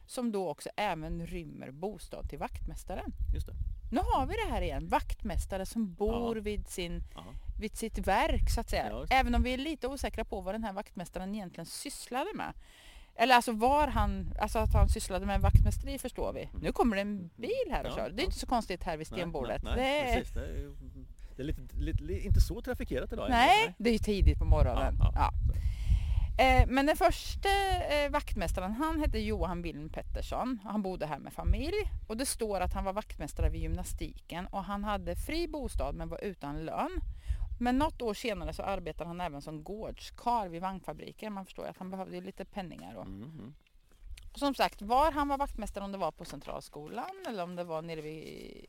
[0.08, 3.12] Som då också även rymmer bostad till vaktmästaren.
[3.34, 3.54] Just det.
[3.92, 6.42] Nu har vi det här igen, vaktmästare som bor Ja.
[6.42, 7.24] vid, sin, Ja.
[7.60, 8.88] vid sitt verk så att säga.
[8.90, 9.06] Ja.
[9.10, 12.54] Även om vi är lite osäkra på vad den här vaktmästaren egentligen sysslade med.
[13.16, 16.50] Eller alltså var han, alltså att han sysslade med vaktmästeri förstår vi.
[16.62, 18.10] Nu kommer det en bil här och kör.
[18.10, 19.64] Det är inte så konstigt här vid Nej, stenbordet.
[19.64, 20.34] Nej, nej, det är, precis.
[20.34, 20.76] Det är,
[21.36, 23.30] det är lite, lite, inte så trafikerat idag.
[23.30, 23.76] nej, egentligen.
[23.78, 24.96] det är ju tidigt på morgonen.
[25.00, 25.32] Ja, Ja.
[26.38, 27.50] Eh, Men den första
[27.90, 30.60] eh, vaktmästaren han hette Johan Wilm Pettersson.
[30.64, 34.64] Han bodde här med familj och det står att han var vaktmästare vid gymnastiken och
[34.64, 37.02] han hade fri bostad men var utan lön.
[37.60, 41.34] Men något år senare så arbetade han även som gårdskarl vid vagnfabriken.
[41.34, 43.02] Man förstår ju att han behövde lite penningar då.
[43.02, 43.54] Mm, mm.
[44.34, 47.64] Och som sagt, var han var vaktmästare om det var på Centralskolan eller om det
[47.64, 48.66] var nere vid,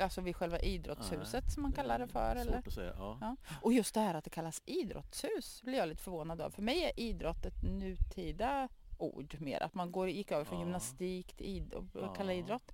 [0.00, 2.34] alltså vid själva idrottshuset som man kallar det för.
[2.34, 2.58] Svårt Eller?
[2.58, 2.94] att säga.
[2.98, 3.18] Ja.
[3.20, 3.36] Ja.
[3.62, 6.50] Och just det här att det kallas idrottshus blir jag lite förvånad av.
[6.50, 9.62] För mig är idrott ett nutida ord mer.
[9.62, 10.64] Att man går, gick över från Ja.
[10.64, 12.72] gymnastik till id- och Ja, kalla idrott.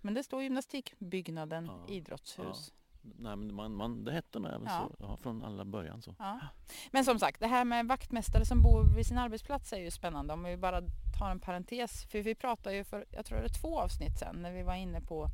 [0.00, 2.72] Men det står gymnastikbyggnaden idrottshus.
[3.02, 4.88] Nej, men man, man, det hette nog även Ja.
[4.88, 6.02] så ja, från alla början.
[6.02, 6.14] Så.
[6.18, 6.40] Ja.
[6.90, 10.32] Men som sagt, det här med vaktmästare som bor vid sin arbetsplats är ju spännande.
[10.32, 10.82] Om vi bara
[11.18, 12.04] tar en parentes.
[12.04, 14.74] För vi pratade ju för, jag tror det är två avsnitt sen, när vi var
[14.74, 15.28] inne på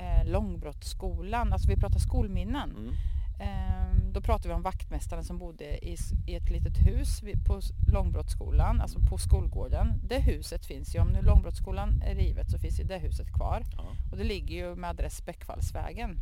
[0.00, 1.52] eh, Långbrottsskolan.
[1.52, 2.70] Alltså vi pratade skolminnen.
[2.70, 2.94] Mm.
[3.40, 7.60] Ehm, Då pratade vi om vaktmästaren som bodde i, ett litet hus vid- på
[7.92, 10.00] Långbrottsskolan, alltså på skolgården.
[10.08, 13.62] Det huset finns ju, om nu Långbrottsskolan är rivet så finns ju det huset kvar.
[13.76, 13.84] Ja.
[14.10, 16.18] Och det ligger ju med adress Bäckvallsvägen.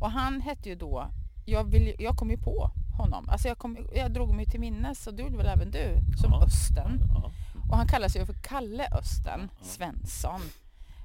[0.00, 1.06] Och han hette ju då,
[1.46, 5.06] jag, vill, jag kom ju på honom, alltså jag, kom, jag drog mig till minnes
[5.06, 6.44] och det gjorde väl även du, som Ja.
[6.44, 7.00] Östen.
[7.14, 7.30] Ja.
[7.70, 9.48] Och han kallas ju för Kalle Östen.
[9.62, 10.40] Svensson.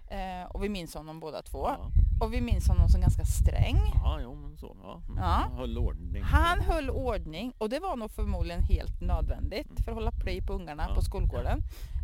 [0.08, 1.68] Eh, och vi minns honom båda två.
[1.68, 1.92] Ja.
[2.22, 3.78] Och vi minns honom som ganska sträng.
[4.04, 4.78] ja, jo men så.
[4.84, 5.02] Ja.
[5.08, 5.18] Mm.
[5.18, 5.24] Ja.
[5.24, 6.24] Han höll ordning.
[6.24, 10.54] Han höll ordning och det var nog förmodligen helt nödvändigt för att hålla pli på
[10.54, 10.96] ungarna Ja.
[10.96, 11.62] på skolgården.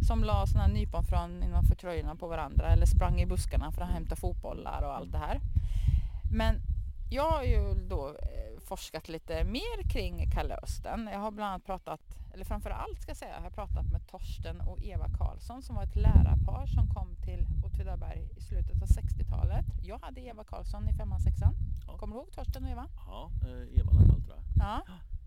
[0.08, 4.16] Som la såna nyponfrön innanför tröjorna på varandra eller sprang i buskarna för att hämta
[4.16, 5.40] fotbollar och allt det här.
[6.34, 6.56] Men
[7.10, 11.10] jag har ju då eh, forskat lite mer kring Kalle Östen.
[11.14, 12.02] Jag har bland annat pratat,
[12.34, 15.76] eller framför allt ska jag säga, jag har pratat med Torsten och Eva Karlsson som
[15.76, 19.66] var ett lärarpar som kom till Åtvidaberg i slutet av 60-talet.
[19.84, 21.54] Jag hade Eva Karlsson i femman, sexan.
[21.88, 21.98] Ja.
[21.98, 22.88] Kommer du ihåg Torsten och Eva?
[23.08, 24.44] Ja, eh, Eva i alla fall tror jag.
[24.56, 24.82] Ja.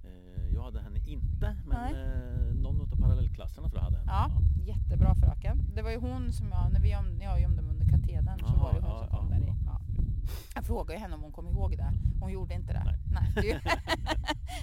[0.05, 2.03] Eh, Jag hade henne inte, men Nej.
[2.03, 4.11] eh, någon av parallellklasserna tror jag hade henne.
[4.13, 4.31] Ja,
[4.65, 5.57] jättebra fröken.
[5.75, 8.57] Det var ju hon som jag, när, vi när jag gömde mig under katedern så
[8.57, 9.53] var det hon ja, som kom ja, där i.
[10.27, 10.33] ja.
[10.35, 10.53] Ja.
[10.55, 11.93] Jag frågade henne om hon kom ihåg det.
[12.21, 12.85] Hon gjorde inte det.
[12.85, 13.33] Nej.
[13.37, 13.61] Nej.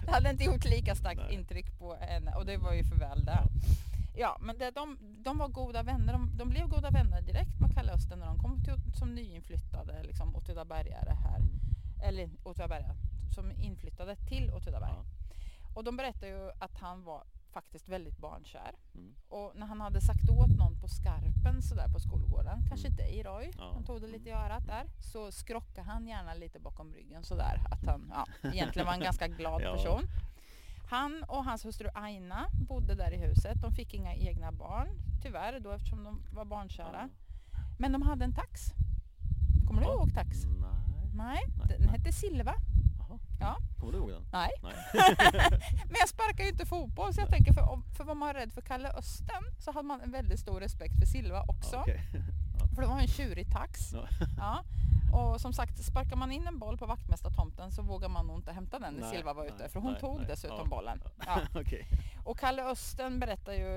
[0.05, 1.35] det hade inte gjort lika starkt Nej.
[1.35, 3.43] intryck på henne och det var ju för väl det.
[4.15, 6.13] Ja, men det, de, de var goda vänner.
[6.13, 10.03] De, de blev goda vänner direkt med Kalle Östen när de kom till, som nyinflyttade
[10.03, 11.41] liksom, Åtvidabergare här.
[12.03, 12.95] Eller Åtvidabergare,
[13.35, 14.91] som inflyttade till Åtvidaberg.
[14.91, 15.05] Ja.
[15.75, 18.71] Och de berättade ju att han var faktiskt väldigt barnkär.
[18.95, 19.13] Mm.
[19.29, 22.97] Och när han hade sagt åt någon på skarpen sådär på skolgården, kanske Mm.
[22.97, 23.71] dig Roy, Ja.
[23.73, 27.61] han tog det lite i örat där, så skrockade han gärna lite bakom ryggen sådär
[27.71, 29.73] att han ja, egentligen var en ganska glad Ja.
[29.75, 30.01] person.
[30.89, 33.61] Han och hans hustru Aina bodde där i huset.
[33.61, 34.87] De fick inga egna barn,
[35.21, 37.09] tyvärr då eftersom de var barnkära.
[37.79, 38.61] Men de hade en tax.
[39.67, 40.43] Kommer du ihåg tax?
[40.45, 41.11] Nej.
[41.15, 41.41] Nej,
[41.79, 42.53] den hette Silva.
[43.41, 43.57] Ja.
[43.79, 44.23] Kommer du ihåg den?
[44.31, 44.49] Nej.
[44.63, 44.73] Nej.
[45.85, 48.61] Men jag sparkar ju inte fotboll så jag tänker för, för var man rädd för
[48.61, 51.75] Kalle Östen så hade man en väldigt stor respekt för Silva också.
[51.75, 52.01] Ja, okej.
[52.75, 53.79] För det var en tjurig tax.
[53.93, 54.07] Ja.
[54.37, 54.63] Ja.
[55.13, 58.51] Och som sagt, sparkar man in en boll på vaktmästartomten så vågar man nog inte
[58.51, 59.69] hämta den när Nej, Silva var nej, ute.
[59.69, 60.65] För hon nej, tog dessutom Ja.
[60.65, 61.03] bollen.
[61.25, 61.39] Ja.
[61.61, 61.87] Okej.
[62.25, 63.67] Och Kalle Östen berättar ju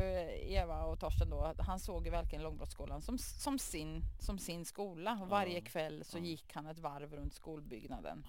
[0.55, 4.65] Eva och Torsten då att han såg ju verkligen Långbrottsskolan som, som, sin, som sin
[4.65, 5.19] skola.
[5.23, 5.65] Och varje Ja.
[5.65, 6.23] kväll så Ja.
[6.23, 8.27] gick han ett varv runt skolbyggnaden.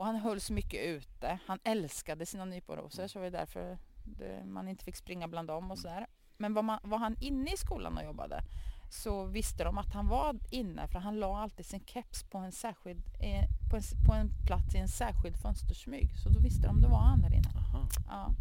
[0.00, 1.38] Och han hölls mycket ute.
[1.46, 5.70] Han älskade sina nyponrosor så det var därför det, man inte fick springa bland dem
[5.70, 6.06] och sådär.
[6.36, 8.42] Men var, man, var han inne i skolan och jobbade
[8.90, 12.52] så visste de att han var inne för han la alltid sin keps på en,
[12.52, 16.10] särskild, eh, på en, på en plats i en särskild fönstersmyg.
[16.24, 17.48] Så då visste de det var han där inne.
[17.56, 17.88] Aha.
[18.08, 18.34] Ja,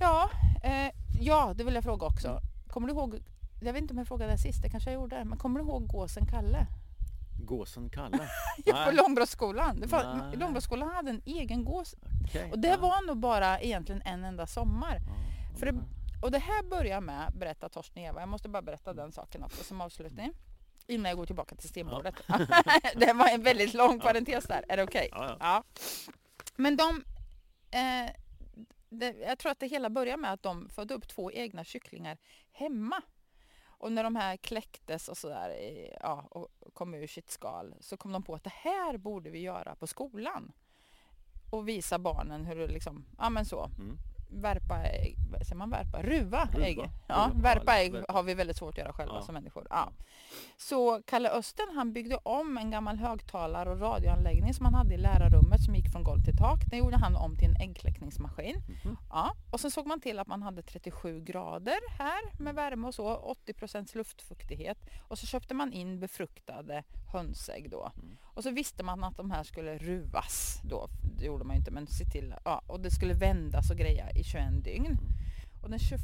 [0.00, 0.30] ja,
[0.70, 2.40] eh, ja det vill jag fråga också.
[2.68, 3.18] Kommer du ihåg,
[3.60, 5.66] jag vet inte om jag frågade det sist, det kanske jag gjorde, men kommer du
[5.66, 6.66] ihåg gåsen Kalle?
[7.38, 8.28] Gåsen Kalle?
[8.64, 8.96] Ja, på.
[8.96, 9.84] Långbrottsskolan.
[10.34, 11.94] Långbrottsskolan hade en egen gås.
[12.24, 12.50] Okej.
[12.52, 12.76] Och det Ja.
[12.76, 14.98] var nog bara egentligen en enda sommar.
[15.06, 15.58] Ja.
[15.58, 15.78] För det,
[16.22, 19.64] och det här börjar med, berätta Torsten Eva, jag måste bara berätta den saken också
[19.64, 20.32] som avslutning.
[20.88, 22.14] innan jag går tillbaka till stenbordet.
[22.96, 25.08] det var en väldigt lång parentes där, är det okej?
[25.12, 25.36] Ja, ja.
[25.40, 25.64] Ja.
[26.56, 27.04] Men de...
[27.70, 28.10] Eh,
[28.88, 32.18] det, jag tror att det hela börjar med att de födde upp två egna kycklingar
[32.52, 33.02] hemma.
[33.78, 35.56] Och när de här kläcktes och sådär
[36.00, 39.38] ja, och kom ur sitt skal så kom de på att det här borde vi
[39.38, 40.52] göra på skolan.
[41.50, 43.64] Och visa barnen hur det liksom, ja men så.
[43.64, 43.98] Mm.
[44.28, 46.02] Värpa ägg, säger man värpa?
[46.02, 46.66] Ruva, Ruva.
[46.66, 46.90] ägg.
[47.06, 49.22] Ja, värpa ägg har vi väldigt svårt att göra själva Ja.
[49.22, 49.66] som människor.
[49.70, 49.92] Ja.
[50.56, 54.98] Så Kalle Östen han byggde om en gammal högtalar och radioanläggning som han hade i
[54.98, 56.58] lärarrummet som gick från golv till tak.
[56.70, 58.56] Den gjorde han om till en äggkläckningsmaskin.
[58.84, 58.96] Mhm.
[59.10, 59.34] Ja.
[59.52, 63.34] Och sen såg man till att man hade 37 grader här med värme och så,
[63.46, 64.78] 80% luftfuktighet.
[65.08, 67.92] Och så köpte man in befruktade hönsägg då.
[67.96, 68.16] Mm.
[68.36, 70.88] Och så visste man att de här skulle ruvas då.
[71.18, 72.34] Det gjorde man ju inte men se till.
[72.44, 74.98] Ja, och det skulle vändas och greja i 21 dygn.
[75.62, 76.02] Och den 21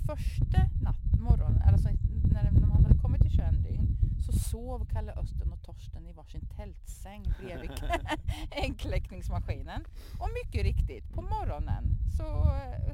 [0.83, 1.89] natt, morgonen, alltså
[2.33, 6.49] när de hade kommit till 21 dygn så sov Kalle Östen och Torsten i varsin
[6.57, 7.71] tältsäng bredvid
[8.51, 9.85] äggkläckningsmaskinen.
[10.19, 11.85] Och mycket riktigt, på morgonen
[12.17, 12.51] så,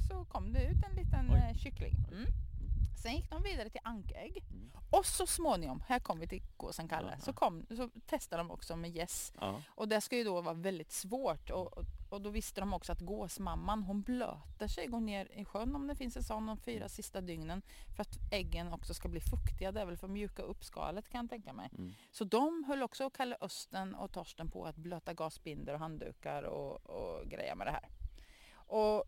[0.09, 1.37] så kom det ut en liten Oj.
[1.51, 1.95] eh, kyckling.
[2.13, 2.27] Mm.
[3.03, 4.45] Sen gick de vidare till ankägg.
[4.51, 4.71] Mm.
[4.91, 8.51] Och så småningom, här kom vi till gåsen Kalle, Ja, så, kom, så testade de
[8.51, 9.33] också med gäss.
[9.41, 9.63] Ja.
[9.69, 11.51] Och det ska ju då vara väldigt svårt.
[11.51, 15.45] Och, och, och då visste de också att gåsmamman hon blöter sig, går ner i
[15.45, 17.63] sjön om det finns en sån de fyra sista dygnen.
[17.97, 19.73] För att äggen också ska bli fuktiga.
[19.73, 21.71] Det är väl för att mjuka upp skalet kan jag tänka mig.
[21.79, 21.95] Mm.
[22.11, 26.87] Så de höll också Kalle Östen och Torsten på att blöta gasbinder och handdukar och,
[26.87, 27.89] och greja med det här.
[28.55, 29.05] Och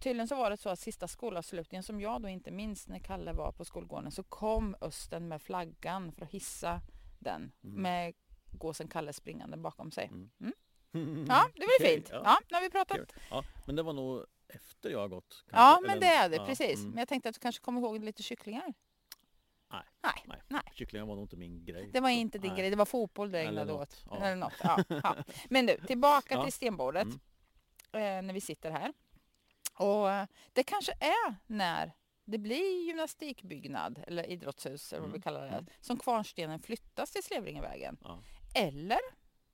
[0.00, 3.32] tydligen så var det så att sista skolavslutningen som jag då inte minns när Kalle
[3.32, 6.80] var på skolgården så kom Östen med flaggan för att hissa
[7.18, 7.82] den Mm.
[7.82, 8.14] med
[8.52, 10.06] gåsen Kalle springande bakom sig.
[10.06, 10.30] Mm.
[10.40, 10.52] Mm.
[11.28, 12.08] Ja, det var ju fint.
[12.12, 12.20] ja.
[12.24, 13.12] Ja, nu har vi pratat.
[13.30, 15.44] Ja, men det var nog efter jag har gått.
[15.46, 16.78] Ja, kanske, men eller- det är det ja, precis.
[16.78, 16.90] mm.
[16.90, 18.74] Men jag tänkte att du kanske kommer ihåg lite kycklingar?
[19.72, 19.82] Nej.
[20.02, 20.42] Nej, Nej.
[20.48, 20.62] nej.
[20.74, 21.90] Kycklingar var nog inte min grej.
[21.92, 22.60] Det var inte din Nej.
[22.60, 24.04] grej, det var fotboll du ägnade åt.
[24.10, 24.16] ja.
[24.16, 24.52] Eller något.
[24.62, 25.16] Ja, ja.
[25.50, 26.44] Men du, tillbaka Ja.
[26.44, 27.08] till stenbordet.
[27.92, 28.18] Mm.
[28.18, 28.92] Eh, när vi sitter här.
[29.76, 31.92] Och eh, det kanske är när
[32.24, 35.22] det blir gymnastikbyggnad eller idrottshus eller vad vi Mm.
[35.22, 35.48] kallar det.
[35.48, 35.66] Mm.
[35.80, 37.96] Som kvarnstenen flyttas till Slevringevägen.
[38.04, 38.18] Ja.
[38.54, 38.98] Eller,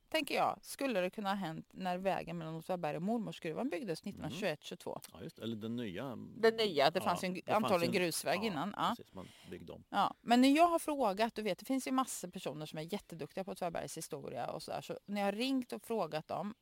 [0.08, 5.00] tänker jag, skulle det kunna ha hänt när vägen mellan Åtvidaberg och Mormorsgruvan byggdes 1921-22.
[5.12, 6.16] Ja, just, eller den nya.
[6.16, 8.74] Det nya, det Ja, fanns ju en, det fanns antagligen ju en- grusväg ja, innan.
[8.76, 8.94] Ja.
[8.96, 9.84] Precis, man byggde om.
[9.88, 12.92] Ja, men när jag har frågat, du vet det finns ju massor personer som är
[12.92, 14.80] jätteduktiga på Tvärbergs historia och så där.
[14.80, 16.54] Så när jag har ringt och frågat dem,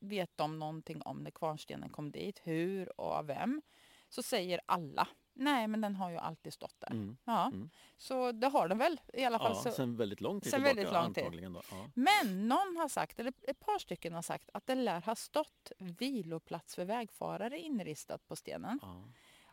[0.00, 3.62] vet de någonting om när kvarnstenen kom dit, hur och av vem?
[4.08, 6.90] Så säger alla, nej men den har ju alltid stått där.
[6.90, 7.16] Mm.
[7.24, 7.70] Ja, Mm.
[7.96, 9.52] så det har den väl i alla fall.
[9.54, 9.70] Ja, så.
[9.70, 11.24] sen väldigt lång tid sen tillbaka väldigt lång tid.
[11.24, 11.52] antagligen.
[11.52, 11.62] Då.
[11.70, 11.90] Ja.
[11.94, 15.72] Men någon har sagt, eller ett par stycken har sagt, att det lär ha stått
[15.78, 18.78] viloplats för vägfarare inristat på stenen.
[18.82, 19.04] Ja.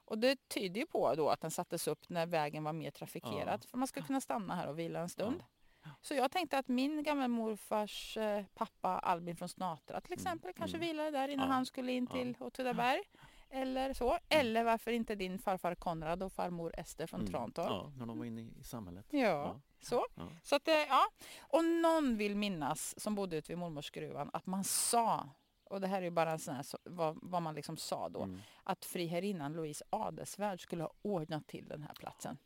[0.08, 3.65] Och det tyder ju på då att den sattes upp när vägen var mer trafikerad.
[3.69, 5.43] För man ska kunna stanna här och vila en stund.
[5.86, 5.91] Ja.
[6.02, 10.78] Så jag tänkte att min gamla morfars eh, pappa Albin från Snatra till exempel kanske
[10.78, 10.88] mm.
[10.89, 11.54] vilade där innan Ja.
[11.54, 12.15] han skulle in Ja.
[12.17, 13.02] till Åtvidaberg.
[13.50, 14.17] Eller så.
[14.30, 17.32] Eller varför inte din farfar Konrad och farmor Ester från Mm.
[17.32, 17.67] Trantorp.
[17.69, 19.06] Ja, när de var inne i, samhället.
[19.10, 19.60] Ja, Ja.
[19.80, 20.06] så.
[20.15, 20.28] Ja.
[20.43, 21.06] Så att, eh, ja.
[21.39, 25.30] Och någon vill minnas, som bodde ute vid mormorsgruvan, att man sa,
[25.63, 28.10] och det här är ju bara en sån här, så- vad, vad man liksom sa
[28.10, 28.41] då, Mm.
[28.63, 32.38] att friherrinnan Louise Adelsvärd skulle ha ordnat till den här platsen.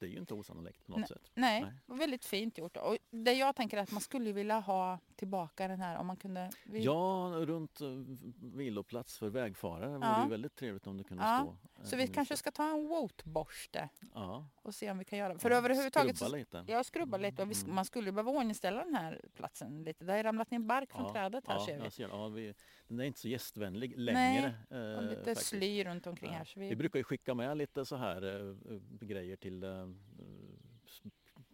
[0.00, 1.30] Det är ju inte osannolikt på något sätt.
[1.34, 1.98] Nej, Nej.
[1.98, 2.76] väldigt fint gjort.
[2.76, 6.16] Och det jag tänker är att man skulle vilja ha tillbaka den här om man
[6.16, 6.50] kunde...
[6.72, 8.04] Ja, runt uh,
[8.40, 10.22] viloplats för vägfarare vore Ja.
[10.24, 11.73] ju väldigt trevligt om det kunde Ja, stå.
[11.84, 15.50] Så vi kanske ska ta en våtborste Ja, och se om vi kan göra För
[15.50, 16.16] ja, överhuvudtaget...
[16.16, 16.64] Skrubba Så, lite.
[16.66, 17.74] jag skrubbar lite och vi, Mm.
[17.74, 20.04] man skulle behöva ordningställa den här platsen lite.
[20.04, 21.90] Det har ramlat ner bark från Ja, trädet här ja, ser vi.
[21.90, 22.54] ser, ja, vi.
[22.88, 24.54] Den är inte så gästvänlig Nej, längre.
[24.70, 25.46] Och eh, lite faktiskt.
[25.46, 26.36] sly runt omkring Ja.
[26.38, 26.52] här.
[26.56, 31.02] Vi vi, brukar ju skicka med lite så här eh, grejer till s-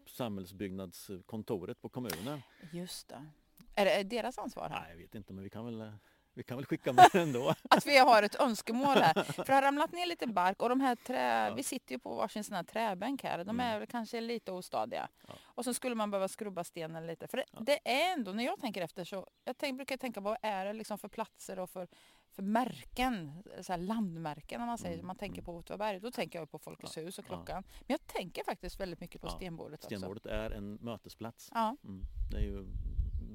[0.07, 2.43] samhällsbyggnadskontoret på kommunen.
[2.73, 3.27] just det.
[3.75, 4.81] Är det deras ansvar här?
[4.81, 5.93] Nej, jag vet inte, men vi kan väl,
[6.35, 7.55] vi kan väl skicka med ändå.
[7.71, 9.23] Att vi har ett önskemål här.
[9.33, 11.49] För det har ramlat ner lite bark och de här trä...
[11.49, 11.55] Ja.
[11.55, 13.45] Vi sitter ju på varsin sån här träbänk här.
[13.45, 13.87] De är Mm.
[13.87, 15.09] kanske lite ostadiga.
[15.29, 15.35] Ja.
[15.45, 17.29] Och så skulle man behöva skrubba stenen lite.
[17.29, 17.59] För det, Ja.
[17.61, 19.27] det är ändå, när jag tänker efter så...
[19.45, 21.89] Jag tänk, brukar tänka på vad är det liksom för platser och för,
[22.33, 23.43] för märken.
[23.63, 24.95] Så landmärken om man säger.
[24.95, 25.45] Mm, Man tänker mm.
[25.45, 26.01] på Åtvidaberg.
[26.01, 27.63] Då tänker jag på Folkets hus och klockan.
[27.81, 29.97] Men jag tänker faktiskt väldigt mycket på Ja, stenbordet också.
[29.99, 31.51] Stenbordet är en mötesplats.
[31.55, 32.03] Mm.
[32.31, 32.67] Det är ju,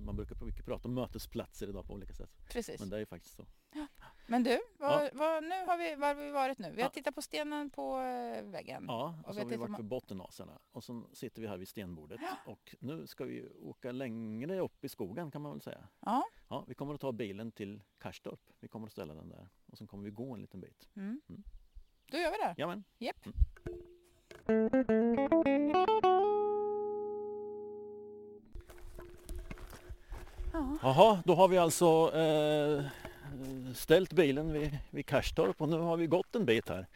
[0.06, 2.30] man brukar mycket prata om mötesplatser idag på olika sätt.
[2.50, 2.80] precis.
[2.80, 3.46] Men det är ju faktiskt så.
[4.28, 5.10] Men du, vad, Ja.
[5.14, 6.72] vad, nu har vi, var har vi varit nu?
[6.72, 6.94] Vi har Ja.
[6.94, 8.86] tittat på stenen på eh, väggen.
[8.88, 11.68] Ja, Och och så har vi varit på Bottenasarna och så sitter vi här vid
[11.68, 15.88] stenbordet och nu ska vi åka längre upp i skogen kan man väl säga.
[16.00, 16.24] Ja.
[16.50, 18.40] Ja, vi kommer att ta bilen till Karstorp.
[18.60, 20.90] Vi kommer att ställa den där och sen kommer vi gå en liten bit.
[20.96, 21.22] Mm.
[21.30, 21.44] Mm.
[22.12, 22.56] Då gör vi det.
[22.58, 22.84] Jamen.
[22.98, 23.28] Japp.
[30.82, 32.84] Jaha, då har vi alltså eh,
[33.76, 36.88] ställt bilen vid, vid Karstorp och nu har vi gått en bit här.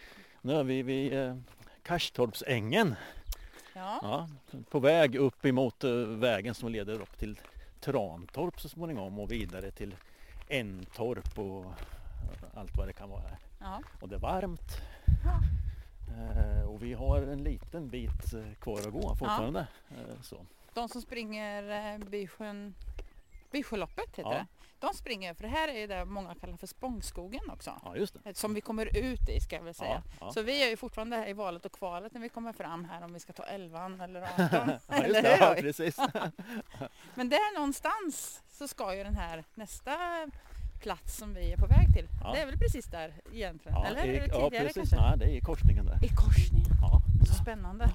[0.41, 1.35] Nu är vi vid eh,
[1.83, 2.95] Karstorpsängen.
[3.73, 3.99] Ja.
[4.01, 4.27] Ja,
[4.69, 7.39] på väg upp emot eh, vägen som leder upp till
[7.81, 9.95] Trantorp så småningom och vidare till
[10.49, 11.65] Entorp och
[12.53, 13.37] allt vad det kan vara.
[13.59, 13.81] ja.
[14.01, 14.81] Och det är varmt.
[15.25, 15.39] Ja.
[16.15, 19.67] Eh, och vi har en liten bit eh, kvar att gå fortfarande.
[19.89, 20.37] Eh, så.
[20.73, 22.73] De som springer Bysjön,
[23.51, 24.29] Bysjöloppet heter Ja.
[24.37, 24.45] det.
[24.79, 27.73] De springer, för det här är det många kallar för Spångskogen också.
[27.83, 28.37] Ja, just det.
[28.37, 30.03] Som vi kommer ut i ska jag väl säga.
[30.05, 30.31] Ja, ja.
[30.31, 33.03] Så vi är ju fortfarande här i valet och kvalet när vi kommer fram här
[33.05, 34.47] om vi ska ta 11 eller 18.
[34.87, 35.37] Ja, eller det.
[35.39, 35.61] Ja, hur?
[35.61, 35.97] precis.
[37.15, 39.91] Men där någonstans så ska ju den här nästa
[40.81, 42.07] plats som vi är på väg till.
[42.23, 42.31] Ja.
[42.33, 43.77] Det är väl precis där egentligen?
[43.77, 44.89] Ja, eller i, är det ja, tidigare precis.
[44.89, 44.95] kanske?
[45.09, 46.05] Nej, det är i korsningen där.
[46.05, 46.71] I korsningen.
[46.81, 47.01] Ja.
[47.27, 47.89] Så spännande.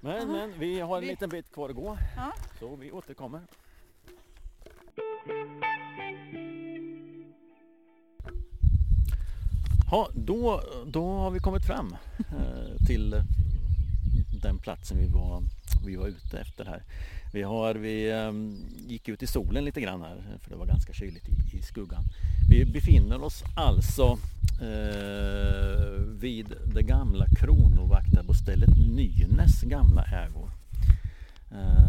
[0.00, 0.26] Men, Aha.
[0.32, 1.98] men vi har en Vi- liten bit kvar att gå.
[2.16, 2.32] Ja.
[2.60, 3.40] Så vi återkommer.
[9.90, 13.22] Ja, då, då har vi kommit fram eh, till
[14.42, 15.42] den platsen vi var,
[15.86, 16.82] vi var ute efter här.
[17.32, 18.32] Vi, har, vi eh,
[18.88, 22.04] gick ut i solen lite grann här för det var ganska kyligt i, i skuggan.
[22.50, 24.18] Vi befinner oss alltså
[24.60, 30.50] eh, vid det gamla kronovaktarbostället Nynäs gamla ägor.
[31.50, 31.85] Eh,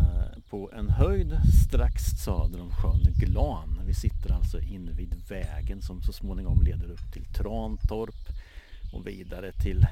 [0.57, 3.81] på en höjd strax söder om sjön Glan.
[3.87, 8.15] Vi sitter alltså inne vid vägen som så småningom leder upp till Trantorp
[8.93, 9.85] och vidare till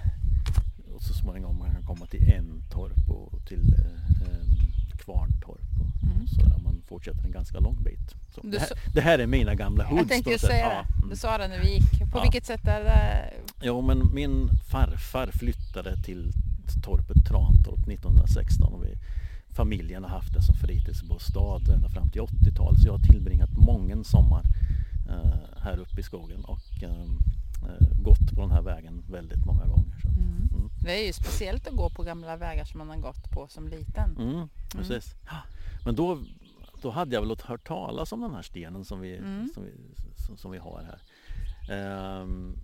[0.95, 5.61] och så småningom man kan komma till Entorp och till eh, Kvarntorp.
[5.79, 6.27] Och, Mm.
[6.27, 6.57] sådär.
[6.63, 8.15] Man fortsätter en ganska lång bit.
[8.35, 9.99] Så det, här, det här är mina gamla hoods.
[10.01, 10.49] Jag tänkte på ju något sätt.
[10.49, 10.97] säga Ja, det.
[10.97, 11.09] mm.
[11.09, 11.99] Du sa det när vi gick.
[12.11, 12.21] På Ja.
[12.21, 13.33] vilket sätt är det?
[13.61, 16.31] Jo men min farfar flyttade till
[16.83, 18.94] torpet Trantorp 1916 och vi,
[19.55, 24.03] familjen har haft det som fritidsbostad ända fram till 80-talet så jag har tillbringat många
[24.03, 24.43] sommar
[25.09, 27.01] eh, här uppe i skogen och eh,
[27.69, 29.95] eh, gått på den här vägen väldigt många gånger.
[30.01, 30.07] Så.
[30.07, 30.49] Mm.
[30.53, 30.69] Mm.
[30.83, 33.67] Det är ju speciellt att gå på gamla vägar som man har gått på som
[33.67, 34.17] liten.
[34.17, 35.15] Mm, precis.
[35.25, 35.37] Ja.
[35.85, 36.19] Men då,
[36.81, 39.49] då hade jag väl hört talas om den här stenen som vi, Mm.
[39.53, 39.71] som vi,
[40.25, 40.99] som, som vi har här.
[41.75, 42.55] Ehm,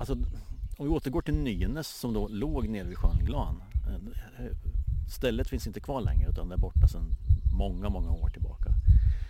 [0.00, 0.14] alltså,
[0.78, 3.62] om vi återgår till Nynäs som då låg nere vid sjön Glan.
[5.12, 7.14] Stället finns inte kvar längre utan det är borta sedan
[7.52, 8.70] många, många år tillbaka.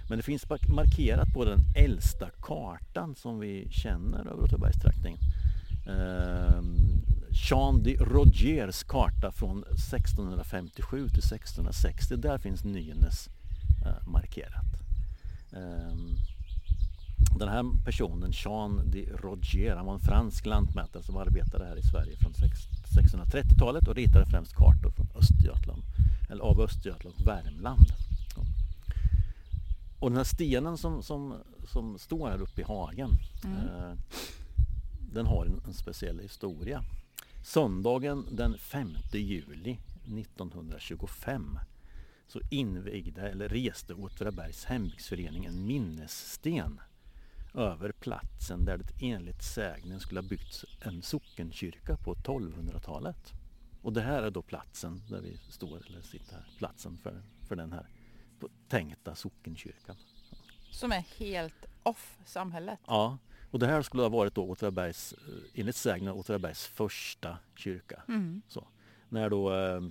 [0.09, 5.13] Men det finns markerat på den äldsta kartan som vi känner över Åtvidabergstrakten.
[5.87, 12.17] Ehm, Jean de Rogers karta från 1657 till 1660.
[12.17, 13.29] Där finns Nynäs
[13.87, 14.65] eh, markerat.
[15.53, 16.17] Ehm,
[17.39, 21.83] den här personen, Jean de Roger, han var en fransk lantmätare som arbetade här i
[21.83, 22.69] Sverige från sex-
[23.13, 25.83] 1630-talet och ritade främst kartor från Östergötland,
[26.31, 27.87] eller av Östergötland och Värmland.
[29.99, 31.35] Och den här stenen som, som,
[31.69, 33.11] som står här uppe i hagen,
[33.45, 33.57] Mm.
[33.59, 33.97] eh,
[35.13, 36.85] den har en, en speciell historia.
[37.45, 41.59] Söndagen den 5 juli 1925
[42.29, 46.81] så invigde eller reste Åtvidabergs hembygdsförening en minnessten
[47.55, 53.33] över platsen där det enligt sägnen skulle ha byggts en sockenkyrka på 1200-talet.
[53.83, 57.57] Och det här är då platsen där vi står eller sitter här, platsen för, för
[57.57, 57.87] den här
[58.69, 59.97] tänkta sockenkyrkan.
[60.71, 62.79] Som är helt off samhället.
[62.87, 63.19] Ja,
[63.51, 68.03] och det här skulle ha varit då Åtvidabergs, eh, enligt sägnen Åtvidabergs första kyrka.
[68.09, 68.43] Mm.
[68.49, 68.69] Så.
[69.09, 69.83] När då eh,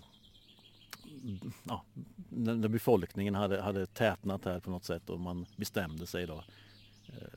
[1.64, 1.86] ja,
[2.30, 6.44] när befolkningen hade, hade tätnat här på något sätt och man bestämde sig då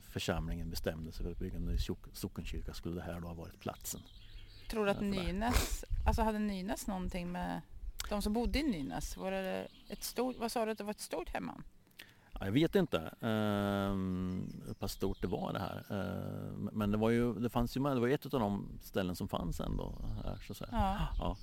[0.01, 3.33] församlingen bestämde sig för att bygga en ny sock- sockenkyrka skulle det här då ha
[3.33, 4.01] varit platsen.
[4.69, 5.01] Tror du att.
[5.01, 7.61] Nynäs, alltså hade Nynäs någonting med
[8.09, 9.17] de som bodde i Nynäs?
[9.17, 11.63] Var det ett stort, vad sa du att det var ett stort hemman?
[12.39, 13.93] Ja, jag vet inte eh,
[14.67, 15.85] hur pass stort det var det här.
[15.89, 19.15] Eh, men det var ju, det fanns ju med, det var ett av de ställen
[19.15, 20.69] som fanns ändå här så att säga.
[20.71, 20.97] Ja.
[21.19, 21.37] Ja.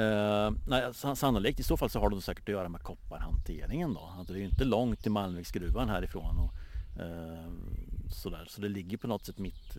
[0.00, 3.94] Eh, nej, sa- sannolikt i så fall så har det säkert att göra med kopparhanteringen
[3.94, 4.12] då.
[4.20, 6.38] Att det är ju inte långt till Malmviksgruvan härifrån.
[6.38, 6.61] Och, eh,
[8.10, 8.46] sådär.
[8.48, 9.76] Så det ligger på något sätt mitt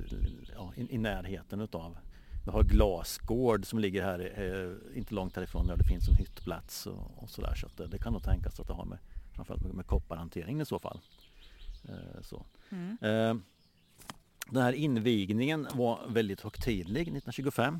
[0.56, 1.98] ja, i, i närheten utav.
[2.46, 6.88] Vi har Glasgård som ligger här eh, inte långt härifrån där det finns en hyttplats
[6.88, 7.56] och, och sådär.
[7.56, 9.00] Så att det, det kan nog tänkas att det har med
[9.36, 11.00] framförallt med, med kopparhanteringen i så fall.
[11.90, 12.46] Eh, så.
[12.70, 12.98] Mm.
[13.02, 13.36] Eh,
[14.52, 17.80] Den här invigningen var väldigt högtidlig 1925.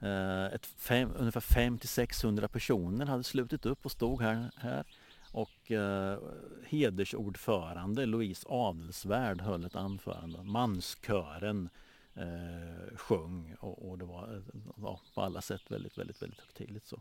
[0.00, 4.50] Eh, fem, ungefär 5 till 600 personer hade slutit upp och stod här.
[4.56, 4.84] här.
[5.32, 6.18] Och eh,
[6.64, 10.42] hedersordförande Louise Adelsvärd höll ett anförande.
[10.42, 11.68] Manskören
[12.14, 16.86] eh, sjöng och, och det var eh, ja, på alla sätt väldigt, väldigt, väldigt högtidligt.
[16.86, 17.00] Så.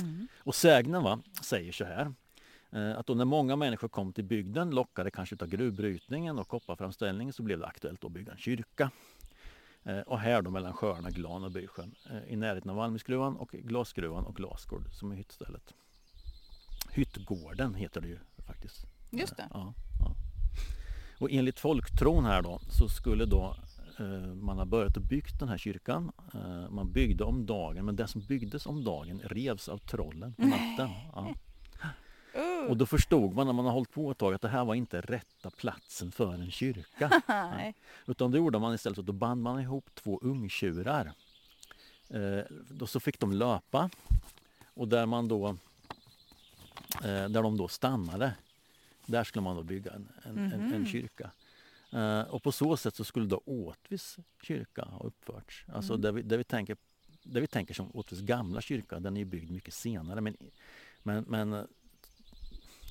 [0.00, 0.28] Mm.
[0.38, 2.12] Och sägnen va, säger så här
[2.70, 7.32] Eh, att då när många människor kom till bygden, lockade kanske av gruvbrytningen och kopparframställningen,
[7.32, 8.90] så blev det aktuellt att bygga en kyrka.
[9.82, 11.94] Eh, och här då mellan sjöarna Glan och Bysjön
[12.26, 15.74] i närheten av Malmösgruvan och glasgruvan och Glasgård som är hyttstället.
[16.98, 18.86] Hyttgården heter det ju faktiskt.
[19.10, 19.48] Just det.
[19.50, 20.14] Ja, ja.
[21.18, 23.56] Och enligt folktron här då så skulle då
[23.98, 26.12] eh, man ha börjat att byggt den här kyrkan.
[26.34, 30.46] Eh, man byggde om dagen men det som byggdes om dagen revs av trollen på
[30.46, 30.90] natten.
[31.14, 31.34] Ja.
[32.36, 32.70] Uh.
[32.70, 34.74] Och då förstod man när man har hållit på ett tag att det här var
[34.74, 37.22] inte rätta platsen för en kyrka.
[37.28, 37.74] Nej.
[38.06, 41.12] Utan då gjorde man istället så att då band man ihop två ungtjurar.
[42.08, 42.40] Eh,
[42.70, 43.90] då så fick de löpa
[44.74, 45.56] och där man då
[46.94, 48.34] eh, där de då stannade
[49.06, 50.86] där skulle man då bygga en, en, en, en Mhm.
[50.86, 51.30] kyrka.
[51.92, 55.64] Eh, och på så sätt så skulle då Åtvis kyrka ha uppförts.
[55.72, 56.02] Alltså Mm.
[56.02, 56.76] där, vi, där, vi tänker,
[57.22, 60.20] där vi tänker som Åtvis gamla kyrka, den är ju byggd mycket senare.
[60.20, 60.36] Men,
[61.02, 61.64] men, men eh,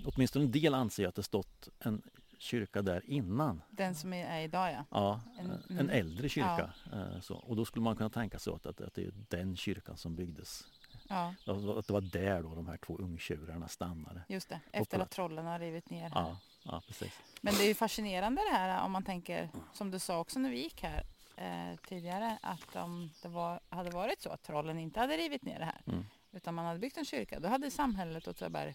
[0.06, 2.02] åtminstone en del anser att det stått en
[2.40, 3.62] kyrka där innan.
[3.70, 4.86] Den som är, idag ja.
[4.92, 5.80] Ja, En- en, mm.
[5.80, 6.74] en äldre kyrka.
[6.94, 9.56] Eh, Så, och då skulle man kunna tänka sig att, att, att det är den
[9.56, 10.64] kyrkan som byggdes.
[11.10, 11.34] Ja.
[11.78, 14.22] Att det var där då de här två ungtjurarna stannade.
[14.28, 16.12] Just det, efter att trollen har rivit ner.
[16.16, 17.20] Ja, ja precis.
[17.42, 20.50] Men det är ju fascinerande det här om man tänker, som du sa också när
[20.50, 21.04] vi gick här
[21.36, 25.60] eh, tidigare, att om det var, hade varit så att trollen inte hade rivit ner
[25.60, 26.06] det här, Mm.
[26.32, 28.74] utan man hade byggt en kyrka, då hade samhället Åtvidaberg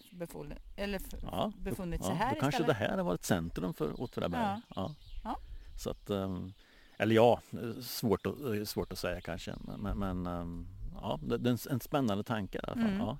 [0.75, 4.41] eller Ja, befunnit ja, sig här Då kanske det här har varit centrum för Åtvidaberg.
[4.41, 4.61] Ja.
[4.75, 4.95] Ja.
[5.23, 5.37] Ja.
[5.83, 6.53] Så att, ehm,
[6.97, 9.55] eller ja, eh, svårt att, eh, svårt att säga kanske.
[9.59, 10.67] Men, men, men ehm,
[11.03, 12.89] ja, det är en, spännande tanke i alla fall.
[12.89, 12.99] Mm.
[12.99, 13.17] Ja.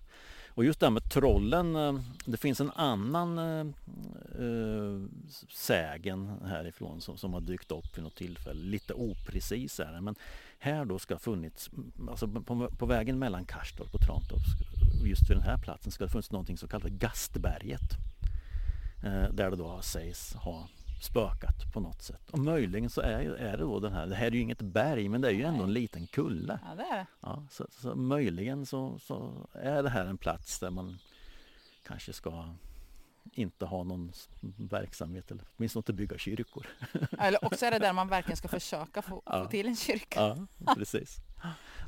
[0.55, 3.67] Och just det här med trollen, eh, det finns en annan eh,
[4.45, 5.01] eh,
[5.49, 8.63] sägen härifrån som, som har dykt upp vid något tillfälle.
[8.63, 10.15] Lite oprecis är det, men
[10.59, 11.69] här då ska ha funnits,
[12.09, 14.41] alltså på, på vägen mellan Karstorp och Trantorp,
[15.05, 17.91] just vid den här platsen ska det funnits någonting som kallas Gastberget.
[19.03, 20.67] Eh, där det då sägs ha
[21.03, 22.29] spökat på något sätt.
[22.29, 25.09] Och möjligen så är, är det då den här, det här är ju inget berg
[25.09, 26.59] men det är ju ändå en liten kulle.
[26.69, 27.05] Ja, det är det.
[27.19, 30.97] Ja, så, så möjligen så, så är det här en plats där man
[31.87, 32.55] kanske ska
[33.33, 34.11] inte ha någon
[34.57, 36.67] verksamhet eller åtminstone inte bygga kyrkor.
[37.19, 39.43] Eller också är det där man verkligen ska försöka få, Ja.
[39.43, 40.19] få till en kyrka.
[40.65, 41.17] Ja, precis.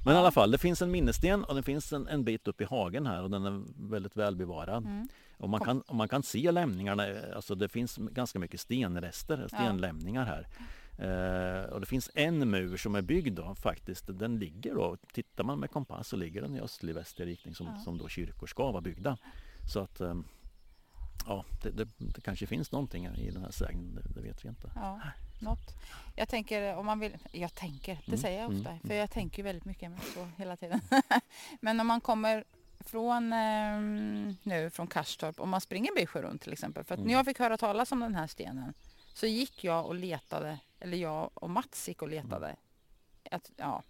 [0.05, 2.61] Men i alla fall, det finns en minnessten och det finns en, en bit upp
[2.61, 4.83] i hagen här och den är väldigt välbevarad.
[4.85, 5.07] Mm.
[5.37, 9.47] Och man kan, och man kan se lämningarna, eh, alltså det finns ganska mycket stenrester,
[9.47, 10.47] stenlämningar här.
[10.97, 15.43] Eh, och det finns en mur som är byggd då faktiskt, den ligger då, tittar
[15.43, 18.81] man med kompass så ligger den i östlig-västlig riktning som, som då kyrkor ska vara
[18.81, 19.17] byggda.
[19.73, 20.15] Så att eh,
[21.25, 24.49] ja, det, det, det kanske finns någonting i den här sägnen, det, det vet vi
[24.49, 24.71] inte.
[24.75, 25.01] Ja,
[25.39, 25.75] något.
[26.15, 29.11] Jag tänker om man vill, jag tänker, det Mm, säger jag ofta, mm, för jag
[29.11, 30.81] tänker väldigt mycket så hela tiden.
[31.61, 32.43] men om man kommer
[32.85, 37.07] från ehm, nu från Karstorp, om man springer Bysjö runt till exempel, för att Mm.
[37.07, 38.73] när jag fick höra talas om den här stenen
[39.13, 42.55] så gick jag och letade, eller jag och Mats gick och letade,
[43.31, 43.83] att, ja,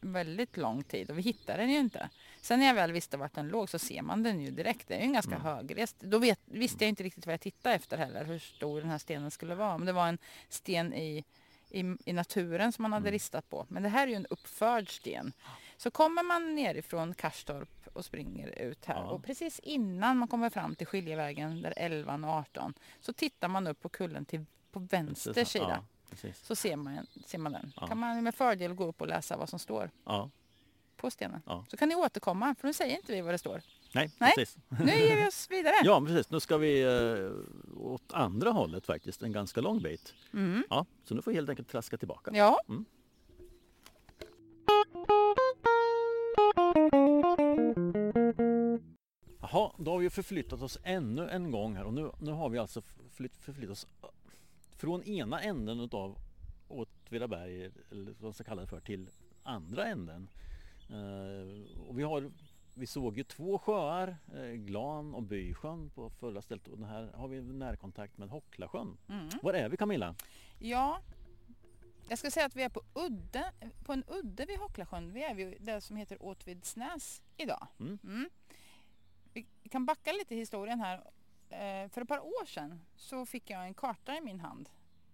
[0.00, 2.08] väldigt lång tid och vi hittade den ju inte.
[2.40, 4.88] Sen när jag väl visste vart den låg så ser man den ju direkt.
[4.88, 5.42] Det är ju en ganska Mm.
[5.46, 5.96] högrest.
[6.00, 8.98] Då vet, visste jag inte riktigt vad jag tittade efter heller, hur stor den här
[8.98, 9.78] stenen skulle vara.
[9.78, 11.24] Men det var en sten i,
[11.70, 13.12] i, i naturen som man hade Mm.
[13.12, 13.66] ristat på.
[13.68, 15.32] Men det här är ju en uppförd sten.
[15.76, 19.10] Så kommer man nerifrån Karstorp och springer ut här Ja.
[19.10, 23.66] och precis innan man kommer fram till skiljevägen där 11 och 18 så tittar man
[23.66, 25.84] upp på kullen till på vänster Precis, sida.
[26.22, 26.28] Ja.
[26.42, 27.72] Så ser man, ser man den.
[27.80, 27.86] Ja.
[27.86, 29.90] kan man med fördel gå upp och läsa vad som står
[30.96, 31.42] på stenen.
[31.68, 33.62] Så kan ni återkomma, för nu säger inte vi vad det står.
[33.92, 34.32] nej, Nej.
[34.36, 34.56] precis.
[34.68, 35.74] Nu ger vi oss vidare.
[35.84, 36.30] Ja, precis.
[36.30, 37.30] Nu ska vi eh,
[37.80, 40.14] åt andra hållet faktiskt, en ganska lång bit.
[40.32, 40.64] Mm.
[40.70, 42.30] Ja, så nu får vi helt enkelt traska tillbaka.
[42.34, 42.60] Ja.
[42.68, 42.84] Mm.
[49.84, 52.82] Då har vi förflyttat oss ännu en gång här och nu, nu har vi alltså
[52.82, 53.86] förflytt, förflyttat oss
[54.76, 56.18] från ena änden utav
[56.68, 59.10] Åtvidaberg, eller vad man ska kalla det för, till
[59.42, 60.28] andra änden.
[60.90, 62.30] Eh, och vi, har,
[62.74, 67.28] vi såg ju två sjöar, eh, Glan och Bysjön på förra stället och här har
[67.28, 68.96] vi närkontakt med Hocklasjön.
[69.08, 69.28] Mm.
[69.42, 70.14] Var är vi Camilla?
[70.58, 71.00] ja.
[72.08, 73.52] Jag ska säga att vi är på, udde,
[73.84, 75.12] på en udde vid Hocklasjön.
[75.12, 77.66] Vi är vid det som heter Åtvidsnäs idag.
[77.80, 77.98] Mm.
[78.02, 78.28] Vi
[79.72, 80.96] kan backa lite i historien här.
[81.50, 84.68] Eh, för ett par år sedan så fick jag en karta i min hand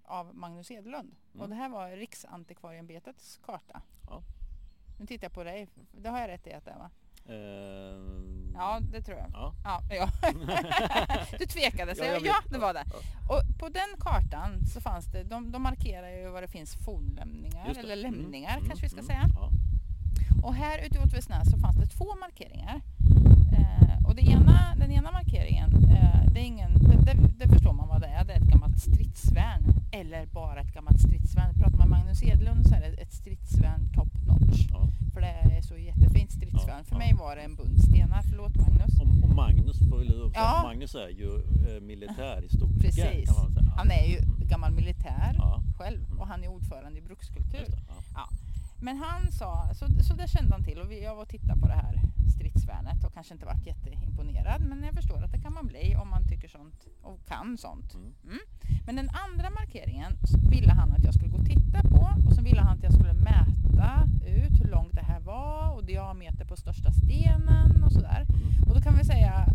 [0.05, 1.15] av Magnus Edlund.
[1.35, 1.43] Mm.
[1.43, 3.83] Och det här var Riksantikvarieämbetets karta.
[4.09, 4.23] Ja.
[5.01, 5.69] Nu tittar jag på dig.
[5.93, 6.91] Det har jag rätt i att det är va?
[7.27, 7.99] Eh,
[8.55, 9.31] Ja, det tror jag.
[9.33, 9.53] ja.
[9.65, 10.09] Ja, ja.
[11.39, 12.85] du tvekade, så Ja, ja, jag ja, det var det.
[13.29, 17.75] Och på den kartan så fanns det, de, de markerar ju vad det finns fornlämningar,
[17.75, 17.81] det.
[17.81, 19.07] eller Mm, lämningar mm, kanske vi ska mm.
[19.07, 19.25] säga.
[20.43, 22.81] Och här ute i Åtvidsnäs så fanns det två markeringar.
[23.59, 23.88] Eh,
[24.19, 28.01] det ena, den ena markeringen, eh, det, är ingen, det, det, det förstår man vad
[28.01, 28.25] det är.
[28.25, 29.63] Det är ett gammalt stridsvärn.
[29.93, 31.55] Eller bara ett gammalt stridsvärn.
[31.55, 34.67] Pratar man Magnus Edlund så är det ett stridsvärn top notch.
[34.71, 34.89] Ja.
[35.15, 36.79] För det är så jättefint stridsvärn.
[36.79, 36.99] Ja, För ja.
[36.99, 38.23] mig var det en bunt stenar.
[38.31, 39.01] Förlåt Magnus.
[39.01, 40.61] Och, och Magnus, får också, Ja.
[40.65, 41.31] Magnus är ju
[41.69, 43.29] eh, militärhistoriker Precis.
[43.29, 43.73] kan man säga.
[43.77, 44.19] Han är ju
[44.53, 45.33] gammal militär
[45.79, 47.69] själv och han är ordförande i Brukskultur.
[48.15, 48.29] Ja.
[48.81, 51.69] Men han sa, så, så det kände han till och jag var och tittade på
[51.69, 52.01] det här
[52.35, 56.11] stridsvärnet och kanske inte varit jätteimponerad men jag förstår att det kan man bli om
[56.11, 57.95] man tycker sånt och kan sånt.
[57.95, 58.13] Mm.
[58.25, 58.39] Mm.
[58.87, 60.13] Men den andra markeringen
[60.51, 62.93] ville han att jag skulle gå och titta på och så ville han att jag
[62.93, 68.27] skulle mäta ut hur långt det här var och diameter på största stenen och sådär.
[68.29, 68.69] Mm.
[68.69, 69.47] Och då kan vi säga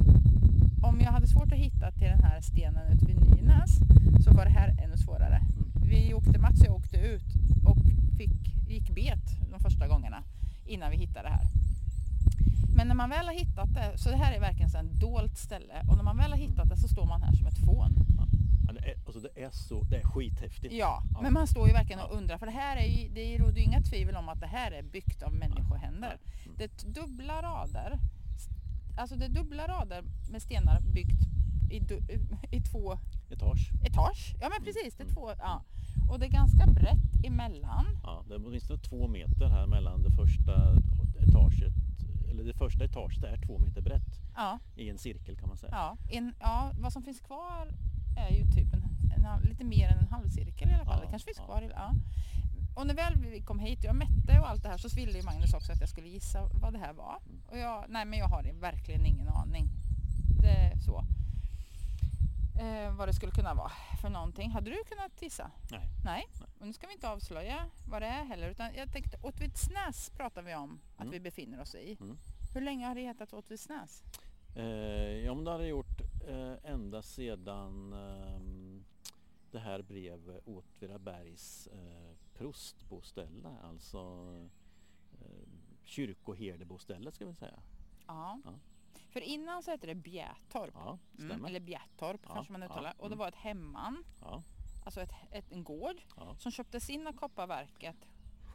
[0.83, 3.79] om jag hade svårt att hitta till den här stenen ute vid Nynäs
[4.23, 5.41] så var det här ännu svårare.
[5.85, 7.33] Vi åkte, Mats och jag åkte ut
[7.65, 7.77] och
[8.17, 8.52] fick,
[8.93, 10.23] bet de första gångerna
[10.65, 11.47] innan vi hittade det här.
[12.75, 15.37] Men när man väl har hittat det, så det här är verkligen så en dolt
[15.37, 17.95] ställe och när man väl har hittat det så står man här som ett fån.
[18.67, 20.73] Ja, det, är, alltså det är så, det är skithäftigt.
[20.73, 21.21] Ja, Ja.
[21.21, 22.17] men man står ju verkligen och Ja.
[22.17, 24.71] undrar för det här är ju, det råder ju inga tvivel om att det här
[24.71, 26.17] är byggt av människohänder.
[26.45, 26.55] Mm.
[26.57, 27.99] Det är dubbla rader,
[28.97, 31.21] alltså det är dubbla rader med stenar byggt
[31.71, 31.77] i,
[32.57, 32.97] i två
[33.33, 33.71] Etage.
[33.83, 34.35] etage.
[34.41, 35.15] Ja men precis, det är Mm.
[35.15, 35.61] två, ja.
[36.09, 37.85] Och det är ganska brett emellan.
[38.03, 40.53] Ja, det är åtminstone två meter här mellan det första
[41.19, 41.73] etaget.
[42.29, 45.71] Eller det första etaget är två meter brett Ja, i en cirkel kan man säga.
[45.71, 47.67] ja, en, ja vad som finns kvar
[48.17, 48.83] är ju typ en,
[49.25, 50.99] en, lite mer än en halvcirkel i alla fall.
[50.99, 51.45] Ja, det kanske finns ja.
[51.45, 51.61] kvar.
[51.61, 51.91] i- Ja.
[52.75, 55.17] Och när väl vi kom hit och jag mätte och allt det här så ville
[55.17, 57.17] ju Magnus också att jag skulle gissa vad det här var.
[57.25, 57.41] Mm.
[57.51, 59.69] Och jag, nej men jag har verkligen ingen aning.
[60.41, 61.05] Det så.
[62.59, 64.51] Eh, vad det skulle kunna vara för någonting.
[64.51, 65.51] Hade du kunnat gissa?
[65.71, 65.87] Nej.
[66.05, 66.27] Nej,
[66.59, 68.49] och nu ska vi inte avslöja vad det är heller.
[68.49, 71.11] Utan jag tänkte Åtvidsnäs pratar vi om att Mm.
[71.11, 71.97] vi befinner oss i.
[72.01, 72.17] Mm.
[72.53, 74.03] Hur länge har det hetat Åtvidsnäs?
[74.55, 74.63] Eh,
[75.25, 78.83] ja men det har det gjort eh, ända sedan ehm,
[79.51, 83.97] det här blev Åtvidabergs eh, prostboställe, alltså
[85.21, 85.47] eh,
[85.83, 87.59] kyrkoherdeboställe ska vi säga.
[88.07, 88.39] Ja.
[88.45, 88.53] Ja.
[89.09, 90.73] För innan så hette det Bjätorp.
[90.73, 92.93] Ja, Mm, eller Bjärtorp Ja, kanske man ja, uttalar.
[92.97, 93.17] Och det mm.
[93.17, 94.43] var ett hemman, Ja,
[94.83, 96.35] alltså ett, ett, en gård ja.
[96.39, 98.07] som köptes in av Kopparverket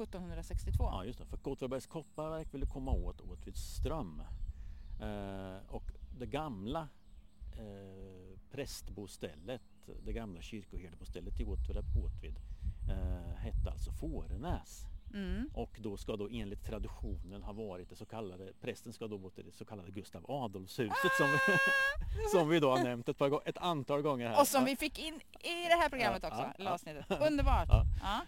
[0.02, 0.84] 1762.
[0.84, 4.22] Ja just det, för Åtvidabergs kopparverk ville komma åt Åtvidsström.
[5.00, 6.88] Eh, och det gamla
[7.52, 9.62] eh, prästbostället,
[10.04, 12.36] det gamla kyrkoherdebostället i Åtvid, Åtvid
[12.90, 14.84] eh, hette alltså Fårenäs.
[15.14, 15.50] Mm.
[15.54, 19.30] Och då ska då enligt traditionen ha varit det så kallade, prästen ska då bo
[19.30, 21.58] till det så kallade Gustav Adolfshuset som, vi,
[22.32, 24.40] som vi då har nämnt ett, par, ett antal gånger här.
[24.40, 26.70] Och som vi fick in i det här programmet också, ja, ja.
[26.70, 27.06] avsnittet.
[27.28, 27.68] Underbart!
[27.68, 27.84] Ja.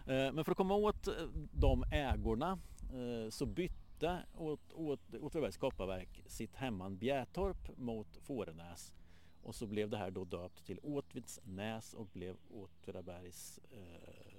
[0.06, 0.14] Ja.
[0.14, 1.14] Eh, Men för att komma åt eh,
[1.52, 8.92] de ägorna eh, så bytte åt, åt, Åtvidabergs kopparverk sitt hemman Bjätorp mot Fårenäs.
[9.42, 14.29] Och så blev det här då döpt till Åtvidsnäs och blev Åtvidabergs eh,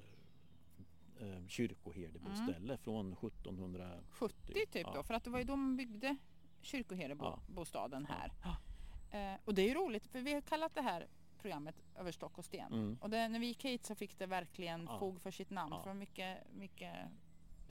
[1.21, 3.91] eh, kyrkoherdeboställe från 1700.
[4.09, 4.93] 70 typ Ja.
[4.95, 6.15] då, för att det var ju då man byggde
[6.61, 8.15] kyrkoherdebostaden Ja.
[8.15, 9.33] här.
[9.33, 11.07] Eh, och det är ju roligt, för vi har kallat det här
[11.41, 12.73] programmet Över stock och sten.
[12.73, 12.97] Mm.
[13.01, 14.99] Och det, när vi gick hit så fick det verkligen Ja.
[14.99, 15.73] fog för sitt namn.
[15.77, 15.83] Ja.
[15.83, 16.95] För mycket, mycket,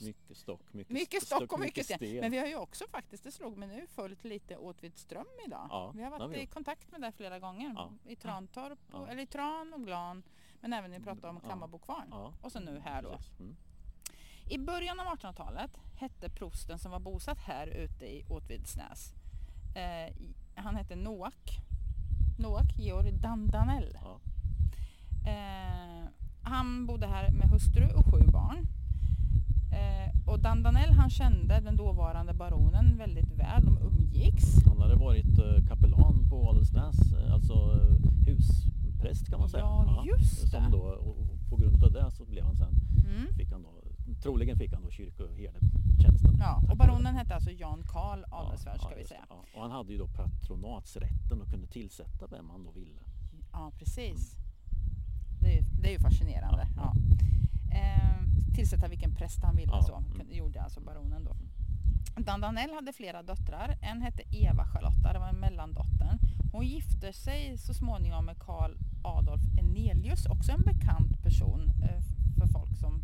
[0.02, 1.98] Mycket stock, mycket, mycket st- stock och mycket sten.
[2.20, 5.66] Men vi har ju också faktiskt, det slog mig nu, följt lite Åtvidström idag.
[5.70, 7.72] Ja, vi har varit i kontakt med det flera gånger.
[7.76, 7.92] Ja.
[8.06, 9.08] I Trantorp, Ja.
[9.08, 10.22] eller i Tran och Glan.
[10.60, 11.40] Men även när vi pratade om.
[11.40, 12.08] Klammarbokvarn.
[12.10, 12.32] Ja.
[12.40, 13.18] Och så nu här då.
[13.38, 13.56] Mm.
[14.50, 19.14] I början av 1800-talet hette prosten som var bosatt här ute i Åtvidsnäs.
[19.74, 20.14] Eh,
[20.54, 21.58] han hette Noak.
[22.38, 23.96] Noak Georg Dandanell.
[24.02, 24.20] Ja.
[25.30, 26.08] Eh,
[26.42, 28.66] han bodde här med hustru och sju barn.
[29.72, 33.64] Eh, och Dandanell han kände den dåvarande baronen väldigt väl.
[33.64, 34.64] De umgicks.
[34.66, 38.26] Han hade varit eh, kapellan på Adelsnäs, eh, alltså eh,
[39.00, 39.62] huspräst kan man säga.
[39.64, 40.68] Ja, just det.
[40.72, 41.16] då, och,
[41.50, 42.74] på grund av det så blev han sen,
[43.10, 43.34] Mm.
[43.34, 43.70] fick han då,
[44.22, 46.36] troligen fick han då kyrkoherdetjänsten.
[46.38, 49.24] Ja, och baronen hette alltså Jan Karl Ja, Adelsvärd ska ja, vi säga.
[49.28, 49.44] ja.
[49.54, 53.00] Och han hade ju då patronatsrätten och kunde tillsätta vem han då ville.
[53.52, 54.36] Ja, precis.
[55.40, 56.68] Det är, det är ju fascinerande.
[56.76, 57.16] Ja, Ja,
[57.72, 58.22] Eh,
[58.54, 60.10] tillsätta vilken präst han ville Ja, så mm.
[60.12, 61.36] kunde- gjorde alltså baronen då.
[62.16, 63.78] Dandanell hade flera döttrar.
[63.82, 66.18] En hette Eva-Charlotta, det var mellandottern.
[66.52, 72.02] Hon gifte sig så småningom med Karl Adolf Enelius, också en bekant person eh,
[72.38, 73.02] för folk som...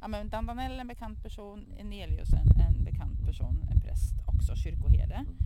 [0.00, 5.14] Ja, men Dandanell en bekant person, Enelius en, en bekant person, en präst, också kyrkoherde.
[5.14, 5.36] Mm.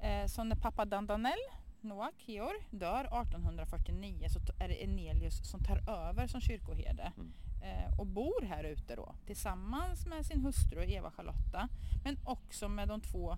[0.00, 1.44] Eh, så när pappa Dandanell,
[1.80, 7.32] Noak Georg, dör 1849 så är det Enelius som tar över som kyrkoherde Mm.
[7.62, 11.68] eh, och bor här ute då tillsammans med sin hustru Eva-Charlotta
[12.04, 13.36] men också med de två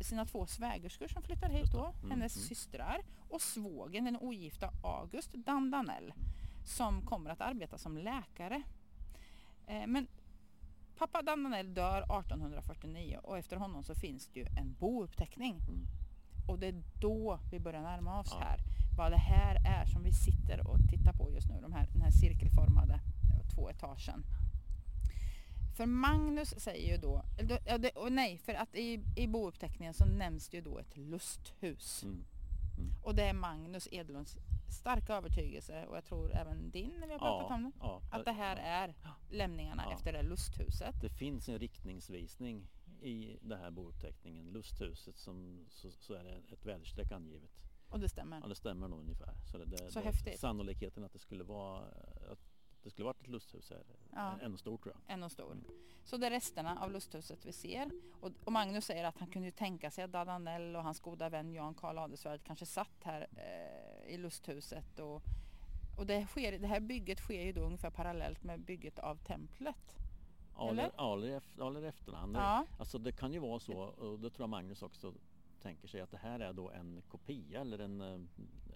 [0.00, 2.48] sina två svägerskor som flyttar hit då, Mm, hennes mm.
[2.48, 2.98] systrar
[3.28, 6.12] och svågen, den ogifta August Dandanell
[6.64, 8.62] som kommer att arbeta som läkare.
[9.66, 10.06] Eh, men
[10.98, 15.54] pappa Dandanell dör 1849 och efter honom så finns det ju en bouppteckning.
[15.68, 15.86] Mm.
[16.46, 18.38] Och det är då vi börjar närma oss Ja.
[18.46, 18.58] här.
[18.98, 21.60] Vad det här är som vi sitter och tittar på just nu.
[21.60, 23.00] De här, den här cirkelformade
[23.54, 24.24] två etagen.
[25.76, 27.22] För Magnus säger ju då,
[27.66, 32.02] ja, och nej, för att i, i bouppteckningen så nämns det ju då ett lusthus.
[32.02, 32.24] Mm.
[33.02, 34.36] Och det är Magnus Edlunds
[34.68, 37.70] starka övertygelse och jag tror även din när vi har pratat om det.
[37.80, 38.94] ja, Att det här är
[39.30, 39.92] lämningarna Ja.
[39.94, 40.94] efter det lusthuset.
[41.00, 42.66] Det finns en riktningsvisning
[43.00, 47.50] i den här bouppteckningen, lusthuset, som, så, så är det ett väderstreck angivet.
[47.88, 48.40] Och det stämmer.
[48.42, 49.34] Ja, det stämmer nog ungefär.
[49.50, 50.40] Så, det, det, Så det, häftigt.
[50.40, 51.78] Sannolikheten att det skulle vara
[52.32, 52.38] att
[52.82, 53.82] det skulle varit ett lusthus är
[54.12, 54.38] Ja.
[54.42, 55.14] ännu stor tror jag.
[55.14, 55.56] Ännu stor.
[56.04, 57.90] Så det är resterna av lusthuset vi ser.
[58.20, 61.28] Och, och Magnus säger att han kunde ju tänka sig att Dardanell och hans goda
[61.28, 64.98] vän Jan Karl Adelswärd kanske satt här eh, i lusthuset.
[64.98, 65.22] Och,
[65.98, 69.96] och det, sker, det här bygget sker ju då ungefär parallellt med bygget av templet.
[70.60, 70.90] Eller?
[71.40, 72.36] ef- eller efterhand.
[72.36, 72.66] Ja.
[72.78, 75.14] Alltså det kan ju vara så, och det tror jag Magnus också
[75.62, 78.20] tänker sig, att det här är då en kopia eller en, eh,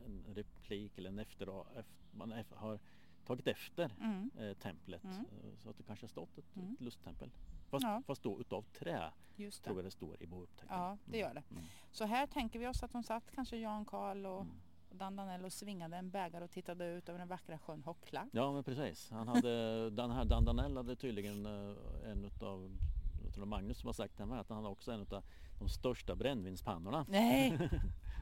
[0.07, 2.79] en replik eller en efter, ef- man har
[3.27, 4.31] tagit efter Mm.
[4.39, 5.05] eh, templet.
[5.05, 5.17] Mm.
[5.17, 6.73] Eh, Så att det kanske har stått ett, Mm.
[6.75, 7.31] ett lusttempel.
[7.71, 8.03] Fast, Ja.
[8.07, 9.79] fast då utav trä Just tror det.
[9.79, 10.83] jag det står i bouppteckningen.
[10.85, 11.43] Ja, det gör det.
[11.51, 11.65] Mm.
[11.91, 14.47] Så här tänker vi oss att de satt kanske Jan Karl och
[14.91, 14.93] Mm.
[14.93, 18.29] och Dandanell och svingade en bägare och tittade ut över den vackra sjön Hockla.
[18.33, 19.11] Ja men precis.
[19.11, 22.79] Han hade, den här Dan Danell hade tydligen eh, en utav
[23.25, 25.23] jag tror Magnus som har sagt det här, att han har också en av
[25.59, 27.07] de största brännvinspannorna.
[27.09, 27.71] Nej,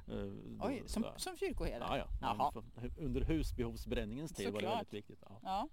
[0.08, 1.84] Eh, oj, som, som kyrkoherde.
[1.88, 2.06] Ja, ja.
[2.20, 2.62] Jaha.
[2.98, 4.78] Under husbehovsbränningens tid var det Såklart.
[4.78, 5.22] väldigt viktigt.
[5.28, 5.38] Ja.
[5.42, 5.68] Ja.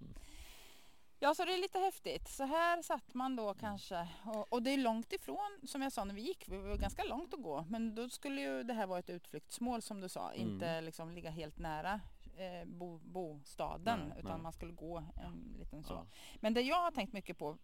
[1.24, 2.28] Ja, så det är lite häftigt.
[2.28, 4.08] Så här satt man då kanske.
[4.24, 7.04] Och, och det är långt ifrån, som jag sa när vi gick, det var ganska
[7.04, 7.64] långt att gå.
[7.68, 10.32] Men då skulle ju det här vara ett utflyktsmål som du sa.
[10.32, 10.48] Mm.
[10.48, 12.00] Inte liksom ligga helt nära
[12.36, 13.98] eh, bo, bostaden.
[14.08, 14.42] Nej, utan nej.
[14.42, 15.94] man skulle gå en liten så.
[15.94, 16.06] Ja.
[16.40, 17.58] Men det jag har tänkt mycket på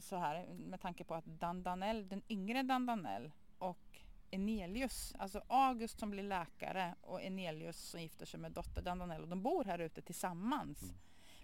[0.00, 3.98] så här med tanke på att Dandanell, den yngre Dandanell och
[4.30, 9.28] Enelius, alltså August som blir läkare och Enelius som gifter sig med dotter Dandanell och
[9.28, 10.82] de bor här ute tillsammans.
[10.82, 10.94] Mm.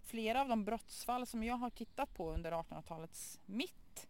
[0.05, 4.09] Flera av de brottsfall som jag har tittat på under 1800-talets mitt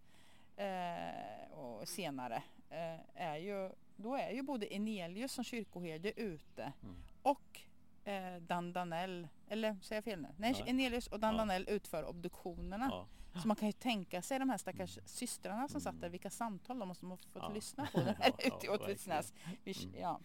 [0.56, 6.96] eh, och senare eh, är ju, då är ju både Enelius som kyrkoherde ute Mm.
[7.22, 7.60] och
[8.04, 10.28] eh, Dandanell, eller säger jag fel nu?
[10.36, 10.66] Nej, Ja.
[10.66, 12.88] Enelius och Dandanell utför obduktionerna.
[12.90, 13.06] Ja.
[13.42, 16.10] Så man kan ju tänka sig de här stackars systrarna som satt där, Mm.
[16.10, 17.48] vilka samtal de måste ha fått Ja.
[17.54, 19.32] lyssna på där Ja, ute i ja, Åtvidsnäs.
[19.64, 20.00] Vi- Mm.
[20.00, 20.20] Ja.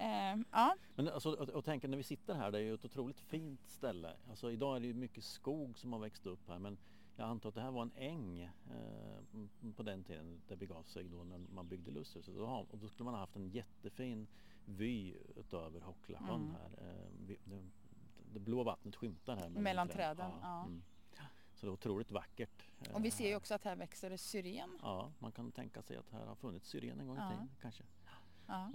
[0.00, 2.84] Ehm, ja, Men alltså, och, och tänka när vi sitter här, det är ju ett
[2.84, 4.16] otroligt fint ställe.
[4.28, 6.78] Alltså idag är det ju mycket skog som har växt upp här men
[7.16, 11.04] jag antar att det här var en äng eh, på den tiden det begav sig
[11.08, 12.36] då när man byggde lusthuset.
[12.36, 14.26] Och då, skulle man ha haft en jättefin
[14.64, 16.50] vy utöver Hocklasjön Mm.
[16.50, 16.70] här.
[16.88, 17.36] Eh, det,
[18.32, 20.64] det blå vattnet skymtar här Mellan träden, ja.
[20.64, 20.82] mm.
[21.54, 22.62] Så det är otroligt vackert.
[22.80, 23.36] eh, och vi ser ju här.
[23.36, 24.78] också att här växer syren.
[24.82, 27.30] Ja, man kan tänka sig att här har funnits syren en gång i Ja.
[27.30, 27.84] tiden kanske.
[28.46, 28.70] Ja.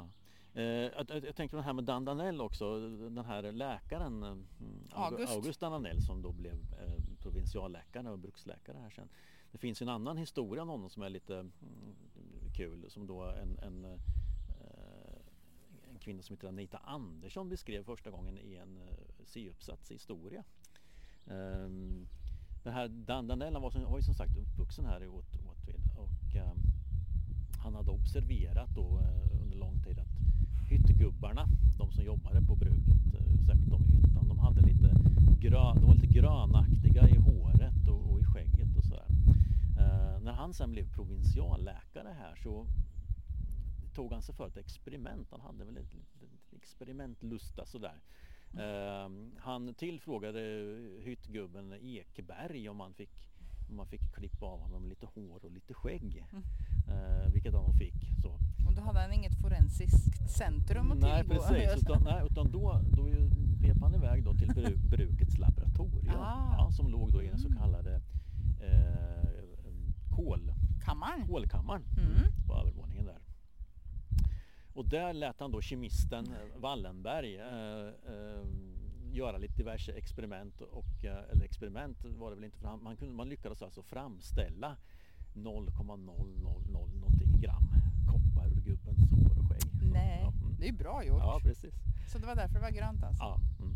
[0.56, 4.46] Eh, jag, jag, tänker på det här med Dan Danell också, den här läkaren mm,
[4.92, 4.94] August.
[4.94, 5.34] August.
[5.34, 9.10] August Dan Danell som då blev eh, provinsialläkare och bruksläkare här sen.
[9.52, 11.52] Det finns en annan historia om honom som är lite mm,
[12.56, 14.00] kul som då en, en, eh,
[15.90, 20.44] en kvinna som heter Anita Andersson beskrev första gången i en eh, C-uppsats i historia.
[21.28, 22.08] Ehm,
[22.64, 25.40] den här Dan Danell han var, som, var ju som sagt uppvuxen här i Åt-
[25.46, 26.36] Åtvid och
[27.64, 30.00] han hade observerat då eh, under lång tid
[30.74, 31.48] hyttgubbarna,
[31.78, 34.90] de som jobbade på bruket, eh, särskilt de i hyttan, de hade lite
[35.40, 39.08] grön, de var lite grönaktiga i håret och, och i skägget och sådär.
[39.80, 42.68] Eh, när han sen blev provinsialläkare här så
[43.96, 45.28] tog han sig för ett experiment.
[45.32, 48.02] Han hade väl ett litet experimentlusta sådär.
[48.54, 50.40] Eh, han tillfrågade
[51.04, 53.33] hyttgubben Ekberg om man fick
[53.76, 56.26] man fick klippa av honom lite hår och lite skägg.
[56.32, 56.44] Mm.
[56.88, 58.12] Eh, vilket han fick.
[58.22, 58.30] Så.
[58.68, 61.36] Och då hade han inget forensiskt centrum att Nej tillgå.
[61.44, 63.08] precis, utan, nej, utan då, då
[63.62, 66.16] pep han iväg då till bru, brukets laboratorium.
[66.20, 66.56] Ah.
[66.58, 67.60] Ja, som låg då i den så Mm.
[67.60, 67.96] kallade
[68.62, 69.44] eh,
[70.16, 70.54] kol,
[70.86, 71.28] Kammaren.
[71.28, 72.48] kolkammaren Mm.
[72.48, 73.20] på övervåningen där.
[74.74, 78.46] Och där lät han då kemisten eh, Wallenberg eh, eh,
[79.14, 82.98] göra lite diverse experiment och, eh, eller experiment var det väl inte för han, man,
[82.98, 84.78] kunde, man lyckades alltså framställa
[85.34, 86.06] 0,000
[86.72, 87.74] någonting gram
[88.12, 89.92] koppar ur gubbens hår och skägg.
[89.94, 90.53] Nej, Ja, mm.
[90.64, 91.20] Det är ju bra gjort.
[91.22, 91.74] ja precis.
[92.12, 93.24] Så det var därför det var grönt alltså.
[93.24, 93.74] Ja, mm.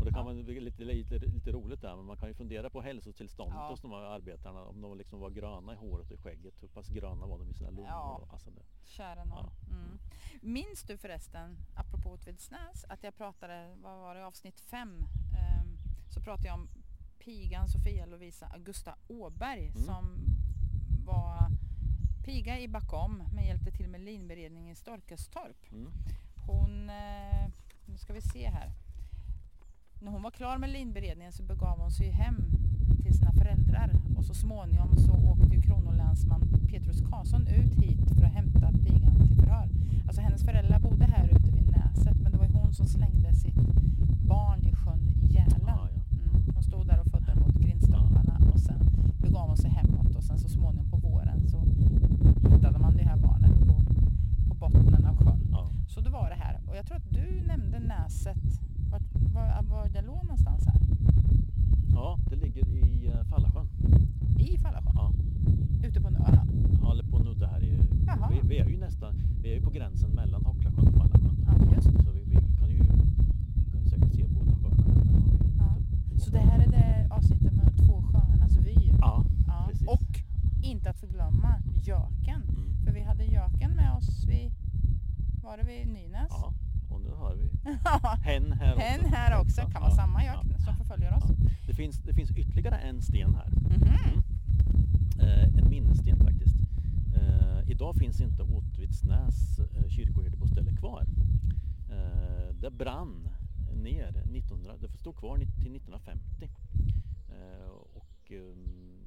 [0.00, 0.24] Och det kan Ja.
[0.24, 3.68] vara lite, lite, lite roligt där men man kan ju fundera på hälsotillståndet Ja.
[3.70, 4.60] hos de här arbetarna.
[4.64, 6.62] Om de liksom var gröna i håret och i skägget.
[6.62, 7.86] Hur pass gröna var de i sina lungor?
[7.88, 8.20] Ja.
[8.22, 9.50] och- Alltså det, Kära någon.
[9.70, 9.98] Mm.
[10.42, 15.04] Minns du förresten, apropå Åtvidsnäs, att jag pratade, vad var det, avsnitt fem,
[15.38, 15.78] ehm,
[16.10, 16.68] så pratade jag om
[17.18, 19.82] pigan Sofia Lovisa Augusta Åberg Mm.
[19.82, 20.04] som
[21.06, 21.48] var
[22.24, 25.72] piga i Bakom men hjälpte till med linberedning i Storkestorp.
[25.72, 25.92] mm.
[26.48, 27.46] Hon, eh,
[27.86, 28.72] nu ska vi se här.
[30.00, 32.36] När hon var klar med linberedningen så begav hon sig hem
[33.02, 38.24] till sina föräldrar och så småningom så åkte ju kronolänsman Petrus Karlsson ut hit för
[38.24, 39.68] att hämta pigan till förhör.
[40.06, 43.34] Alltså hennes föräldrar bodde här ute vid Näset men det var ju hon som slängde
[43.34, 43.56] sitt
[44.28, 45.60] barn i sjön Gälen.
[45.66, 46.00] Ja, ja.
[46.30, 46.54] Mm.
[46.54, 48.80] Hon stod där och födde mot grindstolparna och sen
[49.20, 51.64] begav hon sig hemåt och sen så småningom på våren så
[52.50, 53.82] hittade man det här barnet på,
[54.48, 55.48] på bottnen av sjön.
[55.50, 55.70] Ja.
[55.88, 56.60] Så det var det här.
[56.66, 58.38] Och jag tror att du nämnde Näset.
[58.90, 59.02] Vart,
[59.34, 60.80] var, var det låg någonstans här?
[61.92, 63.68] ja, det ligger i eh, Fallasjön.
[64.38, 64.92] I Fallasjön?
[64.94, 65.12] Ja.
[65.88, 66.24] Ute på en ö?
[66.82, 67.62] Ja, eller på Nudde här.
[67.64, 68.30] I, Jaha.
[68.42, 71.46] vi, vi är ju nästan vi är ju på gränsen mellan Hocklasjön och Fallasjön.
[71.46, 72.04] Ja, just det.
[72.04, 72.78] Så vi, vi kan ju
[73.72, 74.82] kan ju säkert se båda sjöarna.
[74.94, 75.76] här, men har vi Ja.
[76.12, 78.74] inte- Så det här är det avsnittet med de två sjöarnas vy?
[79.00, 79.66] Ja, Ja.
[79.70, 79.88] precis.
[79.88, 80.22] Och
[80.62, 82.42] inte att förglömma göken.
[82.48, 82.84] Mm.
[82.84, 84.52] För vi hade göken med oss vid,
[85.42, 86.26] var det vid Nynäs?
[86.30, 86.52] Ja,
[86.90, 87.50] och nu har vi
[88.22, 88.84] hen här också.
[88.86, 89.60] Hen här också.
[89.60, 90.58] Kan vara Ja, samma gök ja.
[90.58, 91.24] som förföljer oss.
[91.28, 91.34] Ja.
[91.66, 93.50] Det, finns, det finns ytterligare en sten här.
[93.50, 94.22] Mhm.
[95.20, 96.56] Eh, en minnessten faktiskt.
[97.16, 101.06] Eh, idag finns inte Åtvidsnäs eh, kyrkoherdeboställe kvar.
[101.90, 103.28] Eh, det brann
[103.74, 106.50] ner 1900, det får stå kvar ni- till 1950.
[107.28, 108.98] Eh, och, ehm,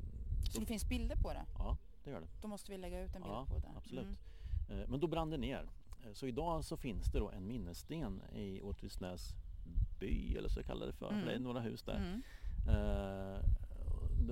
[0.43, 1.45] Så då- det finns bilder på det?
[1.57, 2.27] Ja, det gör det.
[2.41, 3.67] Då måste vi lägga ut en bild Ja, på det.
[3.77, 4.05] absolut.
[4.69, 4.81] Mm.
[4.81, 5.69] Eh, Men då brann det ner.
[6.05, 9.33] Eh, Så idag så finns det då en minnessten i Åtvidsnäs
[9.99, 11.43] by eller så kallar det för, för det är Mm.
[11.43, 11.95] några hus där.
[11.97, 12.21] Mm.
[12.67, 13.39] Eh,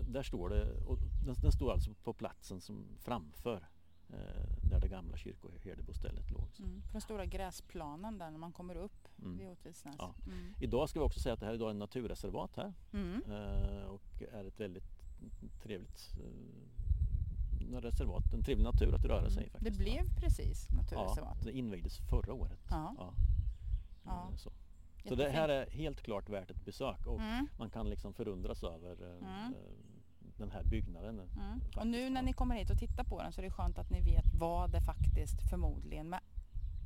[0.10, 3.68] där står det, och den, den står alltså på platsen som framför
[4.10, 6.48] eh, där det gamla kyrkoherdebostället låg.
[6.54, 6.64] Så.
[6.64, 6.82] Mm.
[6.82, 9.38] På den stora gräsplanen där när man kommer upp Mm.
[9.38, 9.96] vid Åtvidsnäs.
[10.00, 10.16] Ja.
[10.26, 10.54] Mm.
[10.60, 13.22] Idag ska vi också säga att det här är idag en naturreservat här Mm.
[13.32, 14.99] eh, och är ett väldigt
[15.64, 19.52] trevligt eh, reservat, en trevlig natur att röra sig i Mm.
[19.52, 19.78] faktiskt.
[19.78, 21.44] Det blev precis ja, naturreservat.
[21.44, 22.60] det invigdes förra året.
[22.70, 22.96] Ja.
[22.98, 23.14] Ja.
[24.06, 24.30] Ja.
[24.32, 24.52] Eh, Så.
[25.08, 27.48] så det här är helt klart värt ett besök och Mm.
[27.60, 29.54] man kan liksom förundras över eh, Mm.
[29.54, 29.60] eh,
[30.38, 31.20] den här byggnaden.
[31.20, 31.62] Mm.
[31.78, 32.26] Och nu när Ja.
[32.26, 34.72] ni kommer hit och tittar på den så är det skönt att ni vet vad
[34.72, 36.20] det faktiskt förmodligen med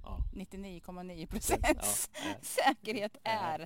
[0.03, 0.19] Ja.
[0.33, 2.09] 99,9 Ja, procents
[2.41, 3.65] säkerhet är är.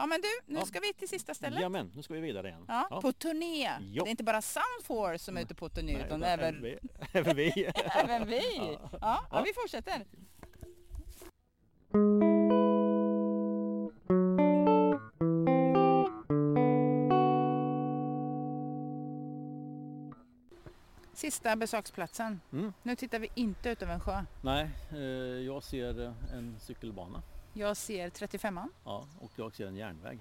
[0.00, 0.06] Ja.
[0.06, 0.66] Men du, nu Ja.
[0.66, 1.60] ska vi till sista stället.
[1.60, 2.64] Jamen, nu ska vi vidare igen.
[2.68, 3.00] Ja, Ja.
[3.00, 3.70] På turné.
[3.80, 4.04] Jo.
[4.04, 6.78] Det är inte bara Soundforce som är ute på turné Nej, utan även, vi.
[7.12, 7.70] även vi.
[7.94, 8.42] även vi.
[8.58, 8.78] Ja.
[8.92, 8.98] Ja.
[9.00, 9.42] Ja, Ja.
[9.46, 10.04] vi fortsätter.
[21.12, 22.40] Sista besöksplatsen.
[22.52, 22.72] Mm.
[22.82, 24.24] Nu tittar vi inte ut över en sjö.
[24.42, 24.98] Nej, eh,
[25.46, 27.22] jag ser eh, en cykelbana.
[27.52, 28.68] Jag ser 35an.
[28.84, 30.18] Ja, och jag ser en järnväg.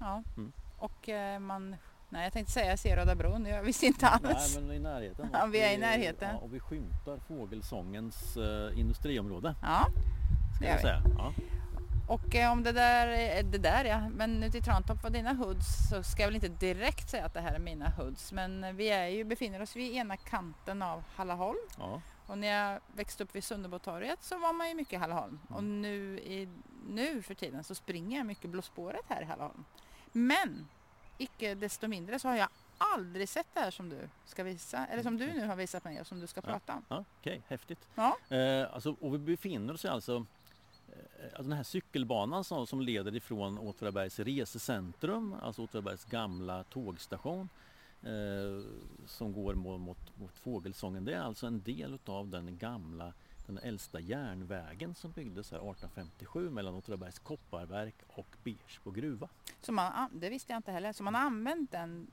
[0.00, 0.22] Ja.
[0.36, 0.52] Mm.
[0.78, 1.76] Och eh, man...
[2.08, 3.42] Nej, jag tänkte säga jag ser Röda bron.
[3.42, 4.56] Det gör jag visst inte alls.
[4.56, 5.28] Nej, men i närheten.
[5.32, 6.28] Ja, vi är i närheten.
[6.34, 9.54] Ja, och vi skymtar fågelsångens eh, industriområde.
[9.62, 9.86] Ja,
[10.56, 11.02] Ska Det jag gör säga.
[11.18, 11.32] Ja.
[12.10, 15.32] Och eh, om det där, är- det där ja, men ute i Trantorp var dina
[15.32, 18.32] hoods så ska jag väl inte direkt säga att det här är mina hoods.
[18.32, 21.58] Men eh, vi är ju, befinner oss vid ena kanten av Hallaholm.
[21.78, 22.00] Ja.
[22.26, 25.40] Och när jag växte upp vid Sunderbotorget så var man ju mycket i Hallaholm.
[25.48, 26.48] Och nu, i,
[26.88, 29.64] nu för tiden så springer jag mycket Blå spåret här i Hallaholm.
[30.12, 30.68] Men
[31.18, 32.48] icke desto mindre så har jag
[32.78, 34.86] aldrig sett det här som du ska visa.
[34.86, 36.84] Eller som du nu har visat mig och som du ska prata om.
[36.88, 37.88] Ja, Okej, häftigt.
[37.94, 38.16] Ja.
[38.36, 40.26] Eh, alltså, och vi befinner oss eh, alltså
[41.38, 47.48] den här cykelbanan som, som leder ifrån Åtvidabergs resecentrum, alltså Åtvidabergs gamla tågstation
[48.02, 48.64] eh,
[49.06, 51.04] som går mot, mot, mot Fågelsången.
[51.04, 53.12] Det är alltså en del av den gamla,
[53.46, 59.28] den äldsta järnvägen som byggdes här 1857 mellan Åtvidabergs kopparverk och Bersbo gruva,
[59.60, 60.92] Så man, det visste jag inte heller.
[60.92, 62.06] Så man har använt den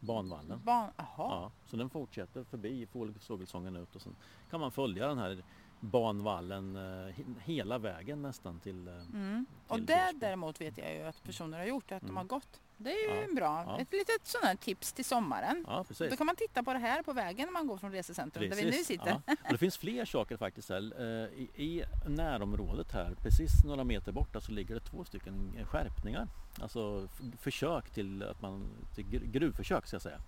[0.00, 0.60] banvallen.
[0.64, 0.90] ban...
[0.96, 1.06] Jaha.
[1.16, 4.16] Ja, så den fortsätter förbi Fågel- Fågelsången ut och sen
[4.50, 5.42] kan man följa den här
[5.80, 6.80] banvallen eh,
[7.14, 8.88] he- hela vägen nästan till...
[8.88, 9.46] eh, Mm.
[9.68, 10.18] Och till det Bersbo.
[10.18, 12.16] däremot vet jag ju att personer har gjort, att de Mm.
[12.16, 12.60] har gått.
[12.76, 13.64] Det är ju Ja, bra.
[13.66, 13.78] ja.
[13.80, 15.64] Ett litet sånt här tips till sommaren.
[15.68, 16.10] Ja, precis.
[16.10, 18.56] Då kan man titta på det här på vägen när man går från resecentrum där
[18.56, 19.20] vi nu sitter.
[19.26, 19.34] Ja.
[19.44, 20.92] Och det finns fler saker faktiskt här.
[21.00, 26.28] Eh, I, I närområdet här, precis några meter borta, så ligger det två stycken skärpningar.
[26.62, 27.08] Alltså
[27.40, 30.20] försök till att man, till gr- gruvförsök ska jag säga.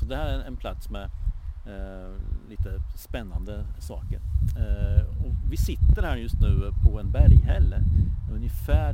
[0.00, 1.08] Så det här är en plats med
[1.66, 2.14] eh,
[2.48, 4.20] lite spännande saker.
[4.56, 7.80] Eh, och vi sitter här just nu på en berghälle
[8.32, 8.92] ungefär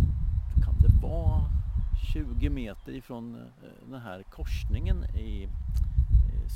[0.65, 1.41] kan det var
[2.13, 5.49] 20 meter ifrån eh, den här korsningen i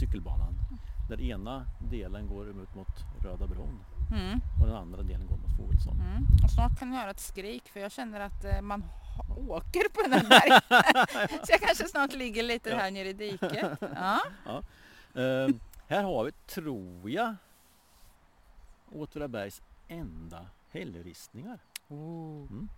[0.01, 0.55] cykelbanan.
[1.09, 3.79] Där ena delen går ut mot Röda bron
[4.13, 4.41] Mm.
[4.61, 5.95] och den andra delen går mot Fågelsång.
[6.01, 6.27] Mm.
[6.45, 8.85] Och snart kan jag höra ett skrik för jag känner att man
[9.49, 10.65] åker på den här berget.
[11.47, 12.77] Så jag kanske snart ligger lite Ja.
[12.77, 13.79] här nere i diket.
[13.95, 14.19] Ja.
[15.15, 15.55] Eh,
[15.97, 17.35] här har vi, tror jag,
[18.93, 21.59] Åtvidabergs enda hällristningar.
[21.89, 22.69] Mm.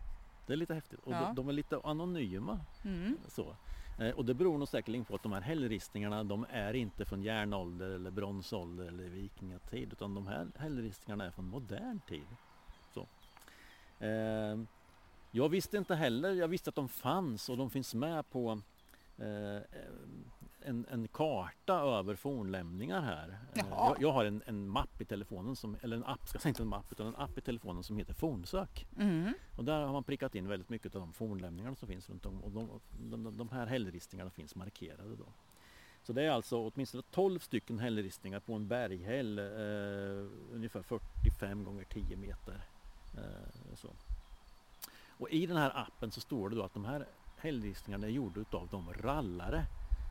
[0.46, 1.20] Det är lite häftigt och Ja.
[1.20, 2.60] de, de är lite anonyma.
[2.84, 3.18] Mm.
[3.28, 3.56] Så.
[3.98, 7.22] Eh, och det beror nog säkerligen på att de här hällristningarna de är inte från
[7.22, 12.26] järnålder eller bronsålder eller vikingatid utan de här hällristningarna är från modern tid.
[12.94, 13.06] Så.
[14.04, 14.58] Eh,
[15.30, 18.60] jag visste inte heller, jag visste att de fanns och de finns med på
[20.64, 23.38] en, en karta över fornlämningar här.
[23.54, 26.48] Eh, jag, jag har en, en mapp i telefonen, som, eller en app, ska säga
[26.48, 28.86] inte en mapp, utan en app i telefonen som heter Fornsök.
[28.98, 29.32] Mm.
[29.56, 32.42] Och där har man prickat in väldigt mycket av de fornlämningar som finns runt om
[32.42, 35.26] och de, de, de här hällristningarna finns markerade då.
[36.02, 41.84] Så det är alltså åtminstone 12 stycken hällristningar på en berghäll eh, ungefär 45 gånger
[41.84, 42.64] 10 meter.
[43.16, 43.88] Eh, så.
[45.08, 47.06] Och i den här appen så står det då att de här
[47.42, 49.66] hällristningarna är gjorda utav de rallare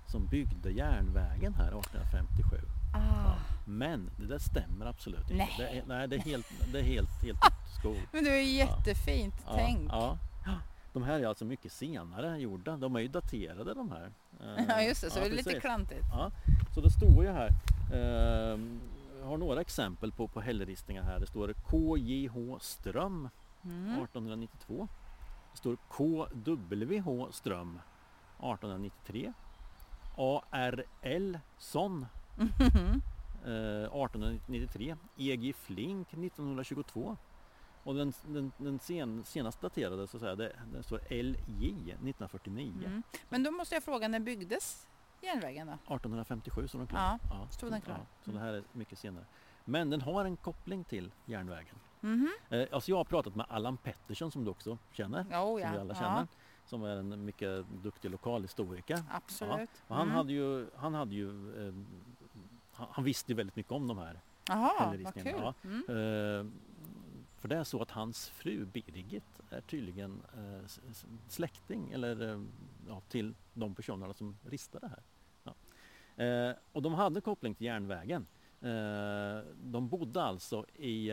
[0.08, 2.58] som byggde järnvägen här 1857.
[2.96, 3.34] Ah.
[3.66, 5.34] Men det där stämmer absolut inte.
[5.34, 5.56] Nej.
[5.58, 7.40] Det är, nej, det är helt, det är helt, helt
[7.80, 7.98] skog.
[8.12, 9.92] Men det är jättefint Ja, tänkt.
[9.92, 10.18] Ja.
[10.94, 12.78] De här är alltså mycket senare gjorda.
[12.78, 14.12] De är ju daterade de här.
[14.68, 15.62] Ja just det, så ja, det är lite precis.
[15.62, 16.06] klantigt.
[16.12, 16.32] Ja,
[16.76, 17.50] så det står ju här.
[19.20, 21.20] Jag har några exempel på, på hällristningar här.
[21.20, 23.30] Det står KJH Ström
[23.64, 24.04] Mm.
[24.04, 24.88] 1892.
[25.52, 27.80] Det står KWH Ström
[28.38, 29.34] 1893.
[30.18, 32.06] ARL Son
[32.38, 32.50] Mhm.
[33.46, 34.96] eh, 1893.
[35.18, 37.18] EG Flink 1922.
[37.84, 42.74] Och den, den, den sen, senast daterade så att säga, det, det står LJ 1949.
[42.86, 43.04] Mm.
[43.30, 44.88] Men då måste jag fråga, när byggdes
[45.22, 45.74] järnvägen då?
[45.74, 47.20] 1857 så den klar.
[47.30, 47.98] Ja, stod den klar.
[47.98, 49.26] Ja, så det här är mycket senare.
[49.66, 51.76] Men den har en koppling till järnvägen.
[52.02, 52.30] Mhm.
[52.50, 55.26] Eh, alltså jag har pratat med Allan Pettersson som du också känner.
[55.32, 55.80] Jo, Som vi ja.
[55.82, 56.00] alla ja.
[56.00, 56.28] känner.
[56.66, 59.00] Som är en mycket duktig lokalhistoriker.
[59.12, 59.70] Absolut.
[59.88, 60.16] Och han Mm.
[60.16, 61.30] hade ju, han hade ju
[61.68, 61.74] eh,
[62.74, 64.20] han, visste väldigt mycket om de här
[65.04, 65.34] vad kul.
[65.38, 65.54] Ja.
[65.64, 65.80] Mm.
[65.80, 66.52] Eh,
[67.38, 70.68] för det är så att hans fru Birgit är tydligen eh,
[71.28, 72.42] släkting eller eh,
[72.88, 75.04] ja, till de personerna som ristade här.
[75.44, 76.24] Ja.
[76.24, 78.28] Eh, och de hade koppling till järnvägen.
[79.64, 81.12] De bodde alltså i,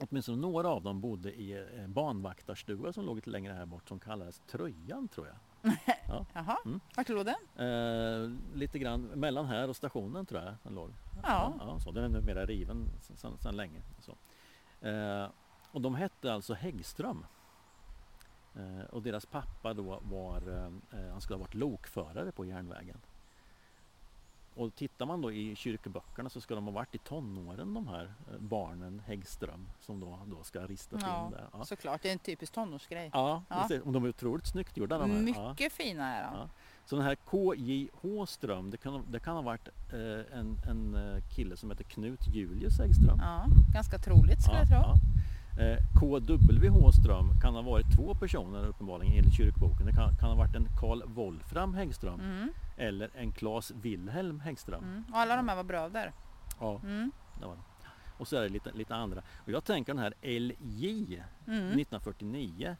[0.00, 3.98] åtminstone några av dem bodde i en banvaktarstuga som låg lite längre här bort som
[4.00, 5.36] kallades Tröjan tror jag.
[6.34, 6.80] Jaha, Mm.
[6.96, 7.66] vart låg den?
[7.66, 10.90] Eh, lite grann mellan här och stationen tror jag den låg.
[11.22, 11.54] Ja.
[11.58, 13.80] ja så den är numera riven sedan, sedan länge.
[14.00, 14.16] Så.
[14.88, 15.28] Eh,
[15.72, 17.26] och de hette alltså Häggström.
[18.54, 20.36] Eh, och deras pappa då var,
[20.92, 22.98] eh, han skulle ha varit lokförare på järnvägen.
[24.56, 28.04] Och tittar man då i kyrkoböckerna så ska de ha varit i tonåren de här
[28.04, 31.46] eh, barnen Häggström som då, då ska ristas Ja, in där.
[31.52, 33.10] Ja, Såklart, det är en typisk tonårsgrej.
[33.12, 33.68] ja, Ja.
[33.84, 35.16] och de är otroligt snyggt gjorda de här.
[35.18, 35.48] Ja.
[35.50, 36.38] Mycket fina är de.
[36.38, 36.48] Ja.
[36.86, 41.22] Så den här KJH Ström, det kan, det kan ha varit eh, en, en eh,
[41.36, 43.18] kille som heter Knut Julius Häggström.
[43.22, 44.94] Ja, ganska troligt skulle jag tro.
[45.56, 45.62] Ja.
[45.62, 49.86] Eh, KWH Ström kan ha varit två personer uppenbarligen enligt kyrkboken.
[49.86, 54.84] Det kan, kan ha varit en Karl Wolfram Häggström Mm, eller en Claes Wilhelm Häggström.
[54.84, 55.04] mm.
[55.12, 56.12] Och alla de här var bröder.
[56.60, 57.60] Ja, Mm, det var det.
[58.18, 59.22] Och så är det lite, lite andra.
[59.44, 61.58] Och jag tänker den här LJ mm.
[61.80, 62.76] 1949.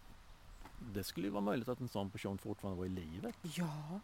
[0.94, 3.34] Det skulle ju vara möjligt att en sån person fortfarande var i livet.
[3.42, 4.00] Ja.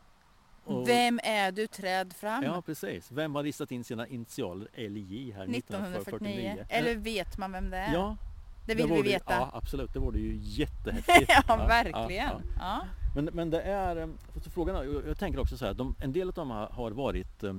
[0.65, 2.45] Och- Vem är du träd fram?
[2.45, 3.13] Ja precis.
[3.13, 6.51] Vem har ristat in sina initialer LJ här 1949.
[6.51, 6.67] 1949?
[6.69, 7.93] Eller vet man vem det är?
[7.95, 8.17] Ja,
[8.75, 9.33] det vill vi vore ju- veta.
[9.33, 11.33] Ja absolut, det vore ju jättehäftigt.
[11.49, 12.09] ja, verkligen.
[12.31, 12.41] ja.
[12.59, 12.81] Ja.
[13.15, 14.09] Men, men det är, eh,
[14.45, 16.91] så frågan är, jag- jag tänker också så här, de, en del av dem har-
[16.91, 17.53] varit eh,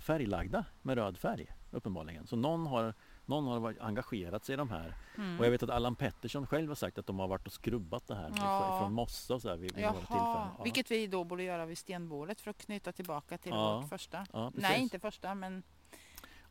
[0.00, 2.26] färglagda med röd färg uppenbarligen.
[2.26, 2.94] Så någon har,
[3.26, 4.94] någon har varit, engagerat sig i de här.
[5.16, 5.38] Mm.
[5.40, 8.06] Och jag vet att Allan Pettersson själv har sagt att de har varit och skrubbat
[8.06, 8.78] det här Ja.
[8.80, 10.56] från mossa och så här vid, vid Ja.
[10.64, 13.76] vilket vi då borde göra vid stenbålet för att knyta tillbaka till Ja.
[13.80, 14.26] vårt första.
[14.32, 14.52] Ja.
[14.54, 15.62] Nej, inte första, men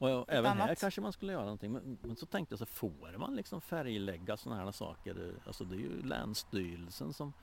[0.03, 0.79] Och ja, även här annat.
[0.79, 1.71] kanske man skulle göra någonting.
[1.71, 5.33] Men, men så tänkte jag så får man liksom färglägga sådana här saker?
[5.47, 7.33] Alltså det är ju Länsstyrelsen som,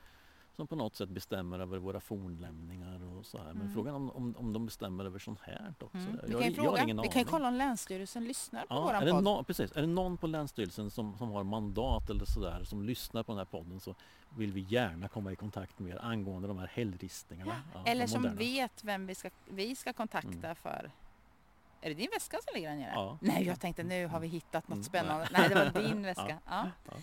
[0.55, 3.45] som på något sätt bestämmer över våra fornlämningar och så här.
[3.53, 3.73] Men Mm.
[3.73, 5.97] frågan om, om, om de bestämmer över sånt här också.
[5.97, 6.19] mm.
[6.21, 6.83] Jag, vi kan ju jag fråga.
[6.83, 9.23] ingen Vi kan ju kolla om Länsstyrelsen lyssnar på Ja, våran är, det podd.
[9.23, 13.23] någon, precis, är det någon på Länsstyrelsen som, som har mandat eller sådär som lyssnar
[13.23, 13.95] på den här podden så
[14.37, 17.55] vill vi gärna komma i kontakt med er angående de här hällristningarna.
[17.73, 20.55] Ja, Eller de som vet vem vi ska, vi ska kontakta Mm.
[20.55, 20.91] för...
[21.81, 22.91] Är det din väska som ligger där nere?
[22.95, 23.17] Ja.
[23.21, 25.27] Nej, jag tänkte nu har vi hittat något Mm, spännande.
[25.31, 25.49] nej.
[25.49, 26.37] Det var din väska.
[26.49, 26.67] Ja.
[26.87, 26.93] Ja.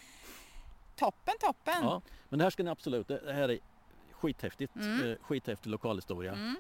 [0.97, 1.83] Toppen, toppen!
[1.83, 3.59] Ja, men det här ska ni absolut, det här är
[4.13, 5.11] skithäftigt, Mm.
[5.11, 6.33] eh, skithäftig lokalhistoria.
[6.33, 6.57] Mm.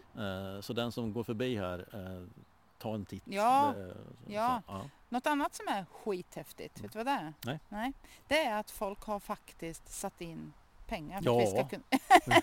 [0.54, 2.26] Eh, så den som går förbi här, eh,
[2.78, 3.22] ta en titt.
[3.26, 3.96] Ja, Det-
[4.26, 4.62] ja.
[4.66, 4.82] Så, ja.
[5.08, 7.20] Något annat som är skithäftigt, vet du vad det är?
[7.20, 7.34] Mm.
[7.44, 7.58] Nej.
[7.68, 7.92] Nej.
[8.28, 10.52] Det är att folk har faktiskt satt in
[10.86, 11.36] pengar för, Ja.
[11.36, 11.82] att, vi ska kunna...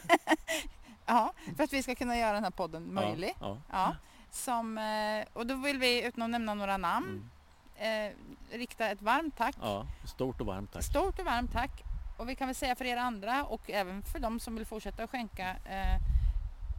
[1.06, 3.34] ja, för att vi ska kunna göra den här podden möjlig.
[3.40, 3.96] Ja, Ja.
[4.36, 7.30] Som, eh, och då vill vi, utan att nämna några namn,
[7.78, 8.12] mm.
[8.52, 9.56] eh, rikta ett varmt tack.
[9.62, 10.84] ja, stort och varmt tack.
[10.84, 11.72] Stort och varmt tack.
[12.18, 15.04] Och vi kan väl säga för er andra och även för de som vill fortsätta
[15.04, 15.50] att skänka.
[15.50, 15.98] Eh,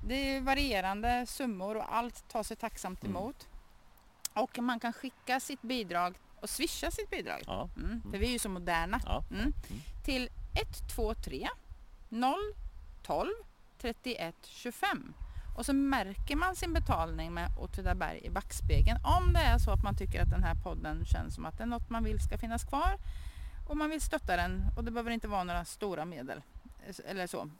[0.08, 3.16] det är varierande summor och allt tar sig tacksamt Mm.
[3.16, 3.48] emot.
[4.34, 7.42] Och man kan skicka sitt bidrag och swisha sitt bidrag.
[7.46, 9.00] Ja, Mm, för vi är ju så moderna.
[9.04, 9.22] ja.
[9.30, 9.40] Mm.
[9.42, 9.52] Mm.
[10.04, 11.48] Till 123
[13.02, 13.28] 012
[13.80, 15.14] 31 25.
[15.56, 18.98] Och så märker man sin betalning med Åtvidaberg i backspegeln.
[19.04, 21.62] Om det är så att man tycker att den här podden känns som att det
[21.62, 22.98] är något man vill ska finnas kvar.
[23.68, 24.64] Och man vill stötta den.
[24.76, 26.42] Och det behöver inte vara några stora medel.
[27.06, 27.50] Eller så.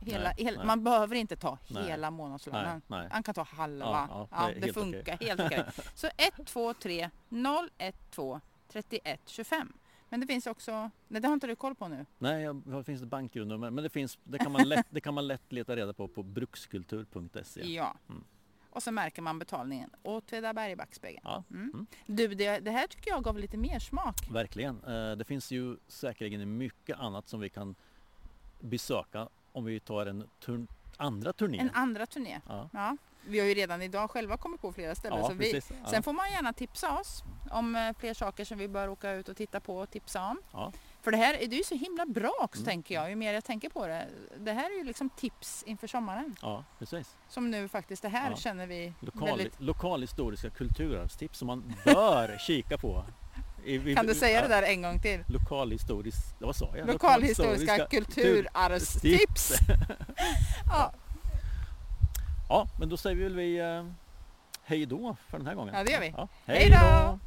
[0.00, 0.66] Hela, Nej, hela, nej.
[0.66, 1.84] man behöver inte ta Nej.
[1.84, 2.82] hela månadslönen.
[3.10, 3.84] Han kan ta halva.
[3.86, 5.28] Ja, Ja, ja, det är det, funkar okej.
[5.28, 5.64] helt okej.
[5.94, 7.10] Så 123
[8.10, 8.40] 012
[8.72, 9.72] 31 25.
[10.08, 12.06] Men det finns också, nej det har inte du koll på nu.
[12.18, 15.14] Nej, jag- det finns ett bankgironummer men det, finns, det, kan man lätt, det kan
[15.14, 17.72] man lätt leta reda på på brukskultur.se.
[17.74, 17.94] Ja.
[18.08, 18.24] Mm.
[18.70, 19.90] Och så märker man betalningen.
[20.02, 21.20] Åtvidaberg i backspegeln.
[21.24, 21.70] Ja, Mm.
[21.74, 21.86] mm.
[22.06, 24.30] Du, det, det här tycker jag gav lite mer smak.
[24.30, 24.84] verkligen.
[24.84, 27.74] Eh, Det finns ju säkerligen mycket annat som vi kan
[28.60, 31.58] besöka om vi tar en tur, andra turné.
[31.58, 32.40] En andra turné.
[32.48, 32.96] Ja, Ja.
[33.28, 35.18] Vi har ju redan idag själva kommit på flera ställen.
[35.18, 35.60] ja så vi.
[35.82, 35.90] Ja.
[35.90, 39.28] Sen får man gärna tipsa oss om eh, fler saker som vi bör åka ut
[39.28, 40.40] och titta på och tipsa om.
[40.52, 40.72] Ja.
[41.02, 42.66] För det här är det är ju så himla bra också Mm.
[42.70, 44.06] tänker jag, ju mer jag tänker på det.
[44.38, 46.36] Det här är ju liksom tips inför sommaren.
[46.42, 47.16] ja, precis.
[47.28, 49.60] Som nu faktiskt, det här känner vi Lokal, väldigt...
[49.60, 53.04] Lokalhistoriska kulturarvstips som man bör kika på.
[53.64, 55.24] I- Kan du säga det där en gång till?
[55.28, 56.86] Lokalhistorisk, vad sa jag?
[56.86, 59.52] Lokalhistoriska kulturarvstips.
[60.72, 60.92] ja,
[62.48, 63.84] Ja, men då säger vi väl vi eh,
[64.64, 65.74] hej då för den här gången.
[65.74, 66.14] Ja, det gör vi.
[66.16, 67.18] Ja, Hej då!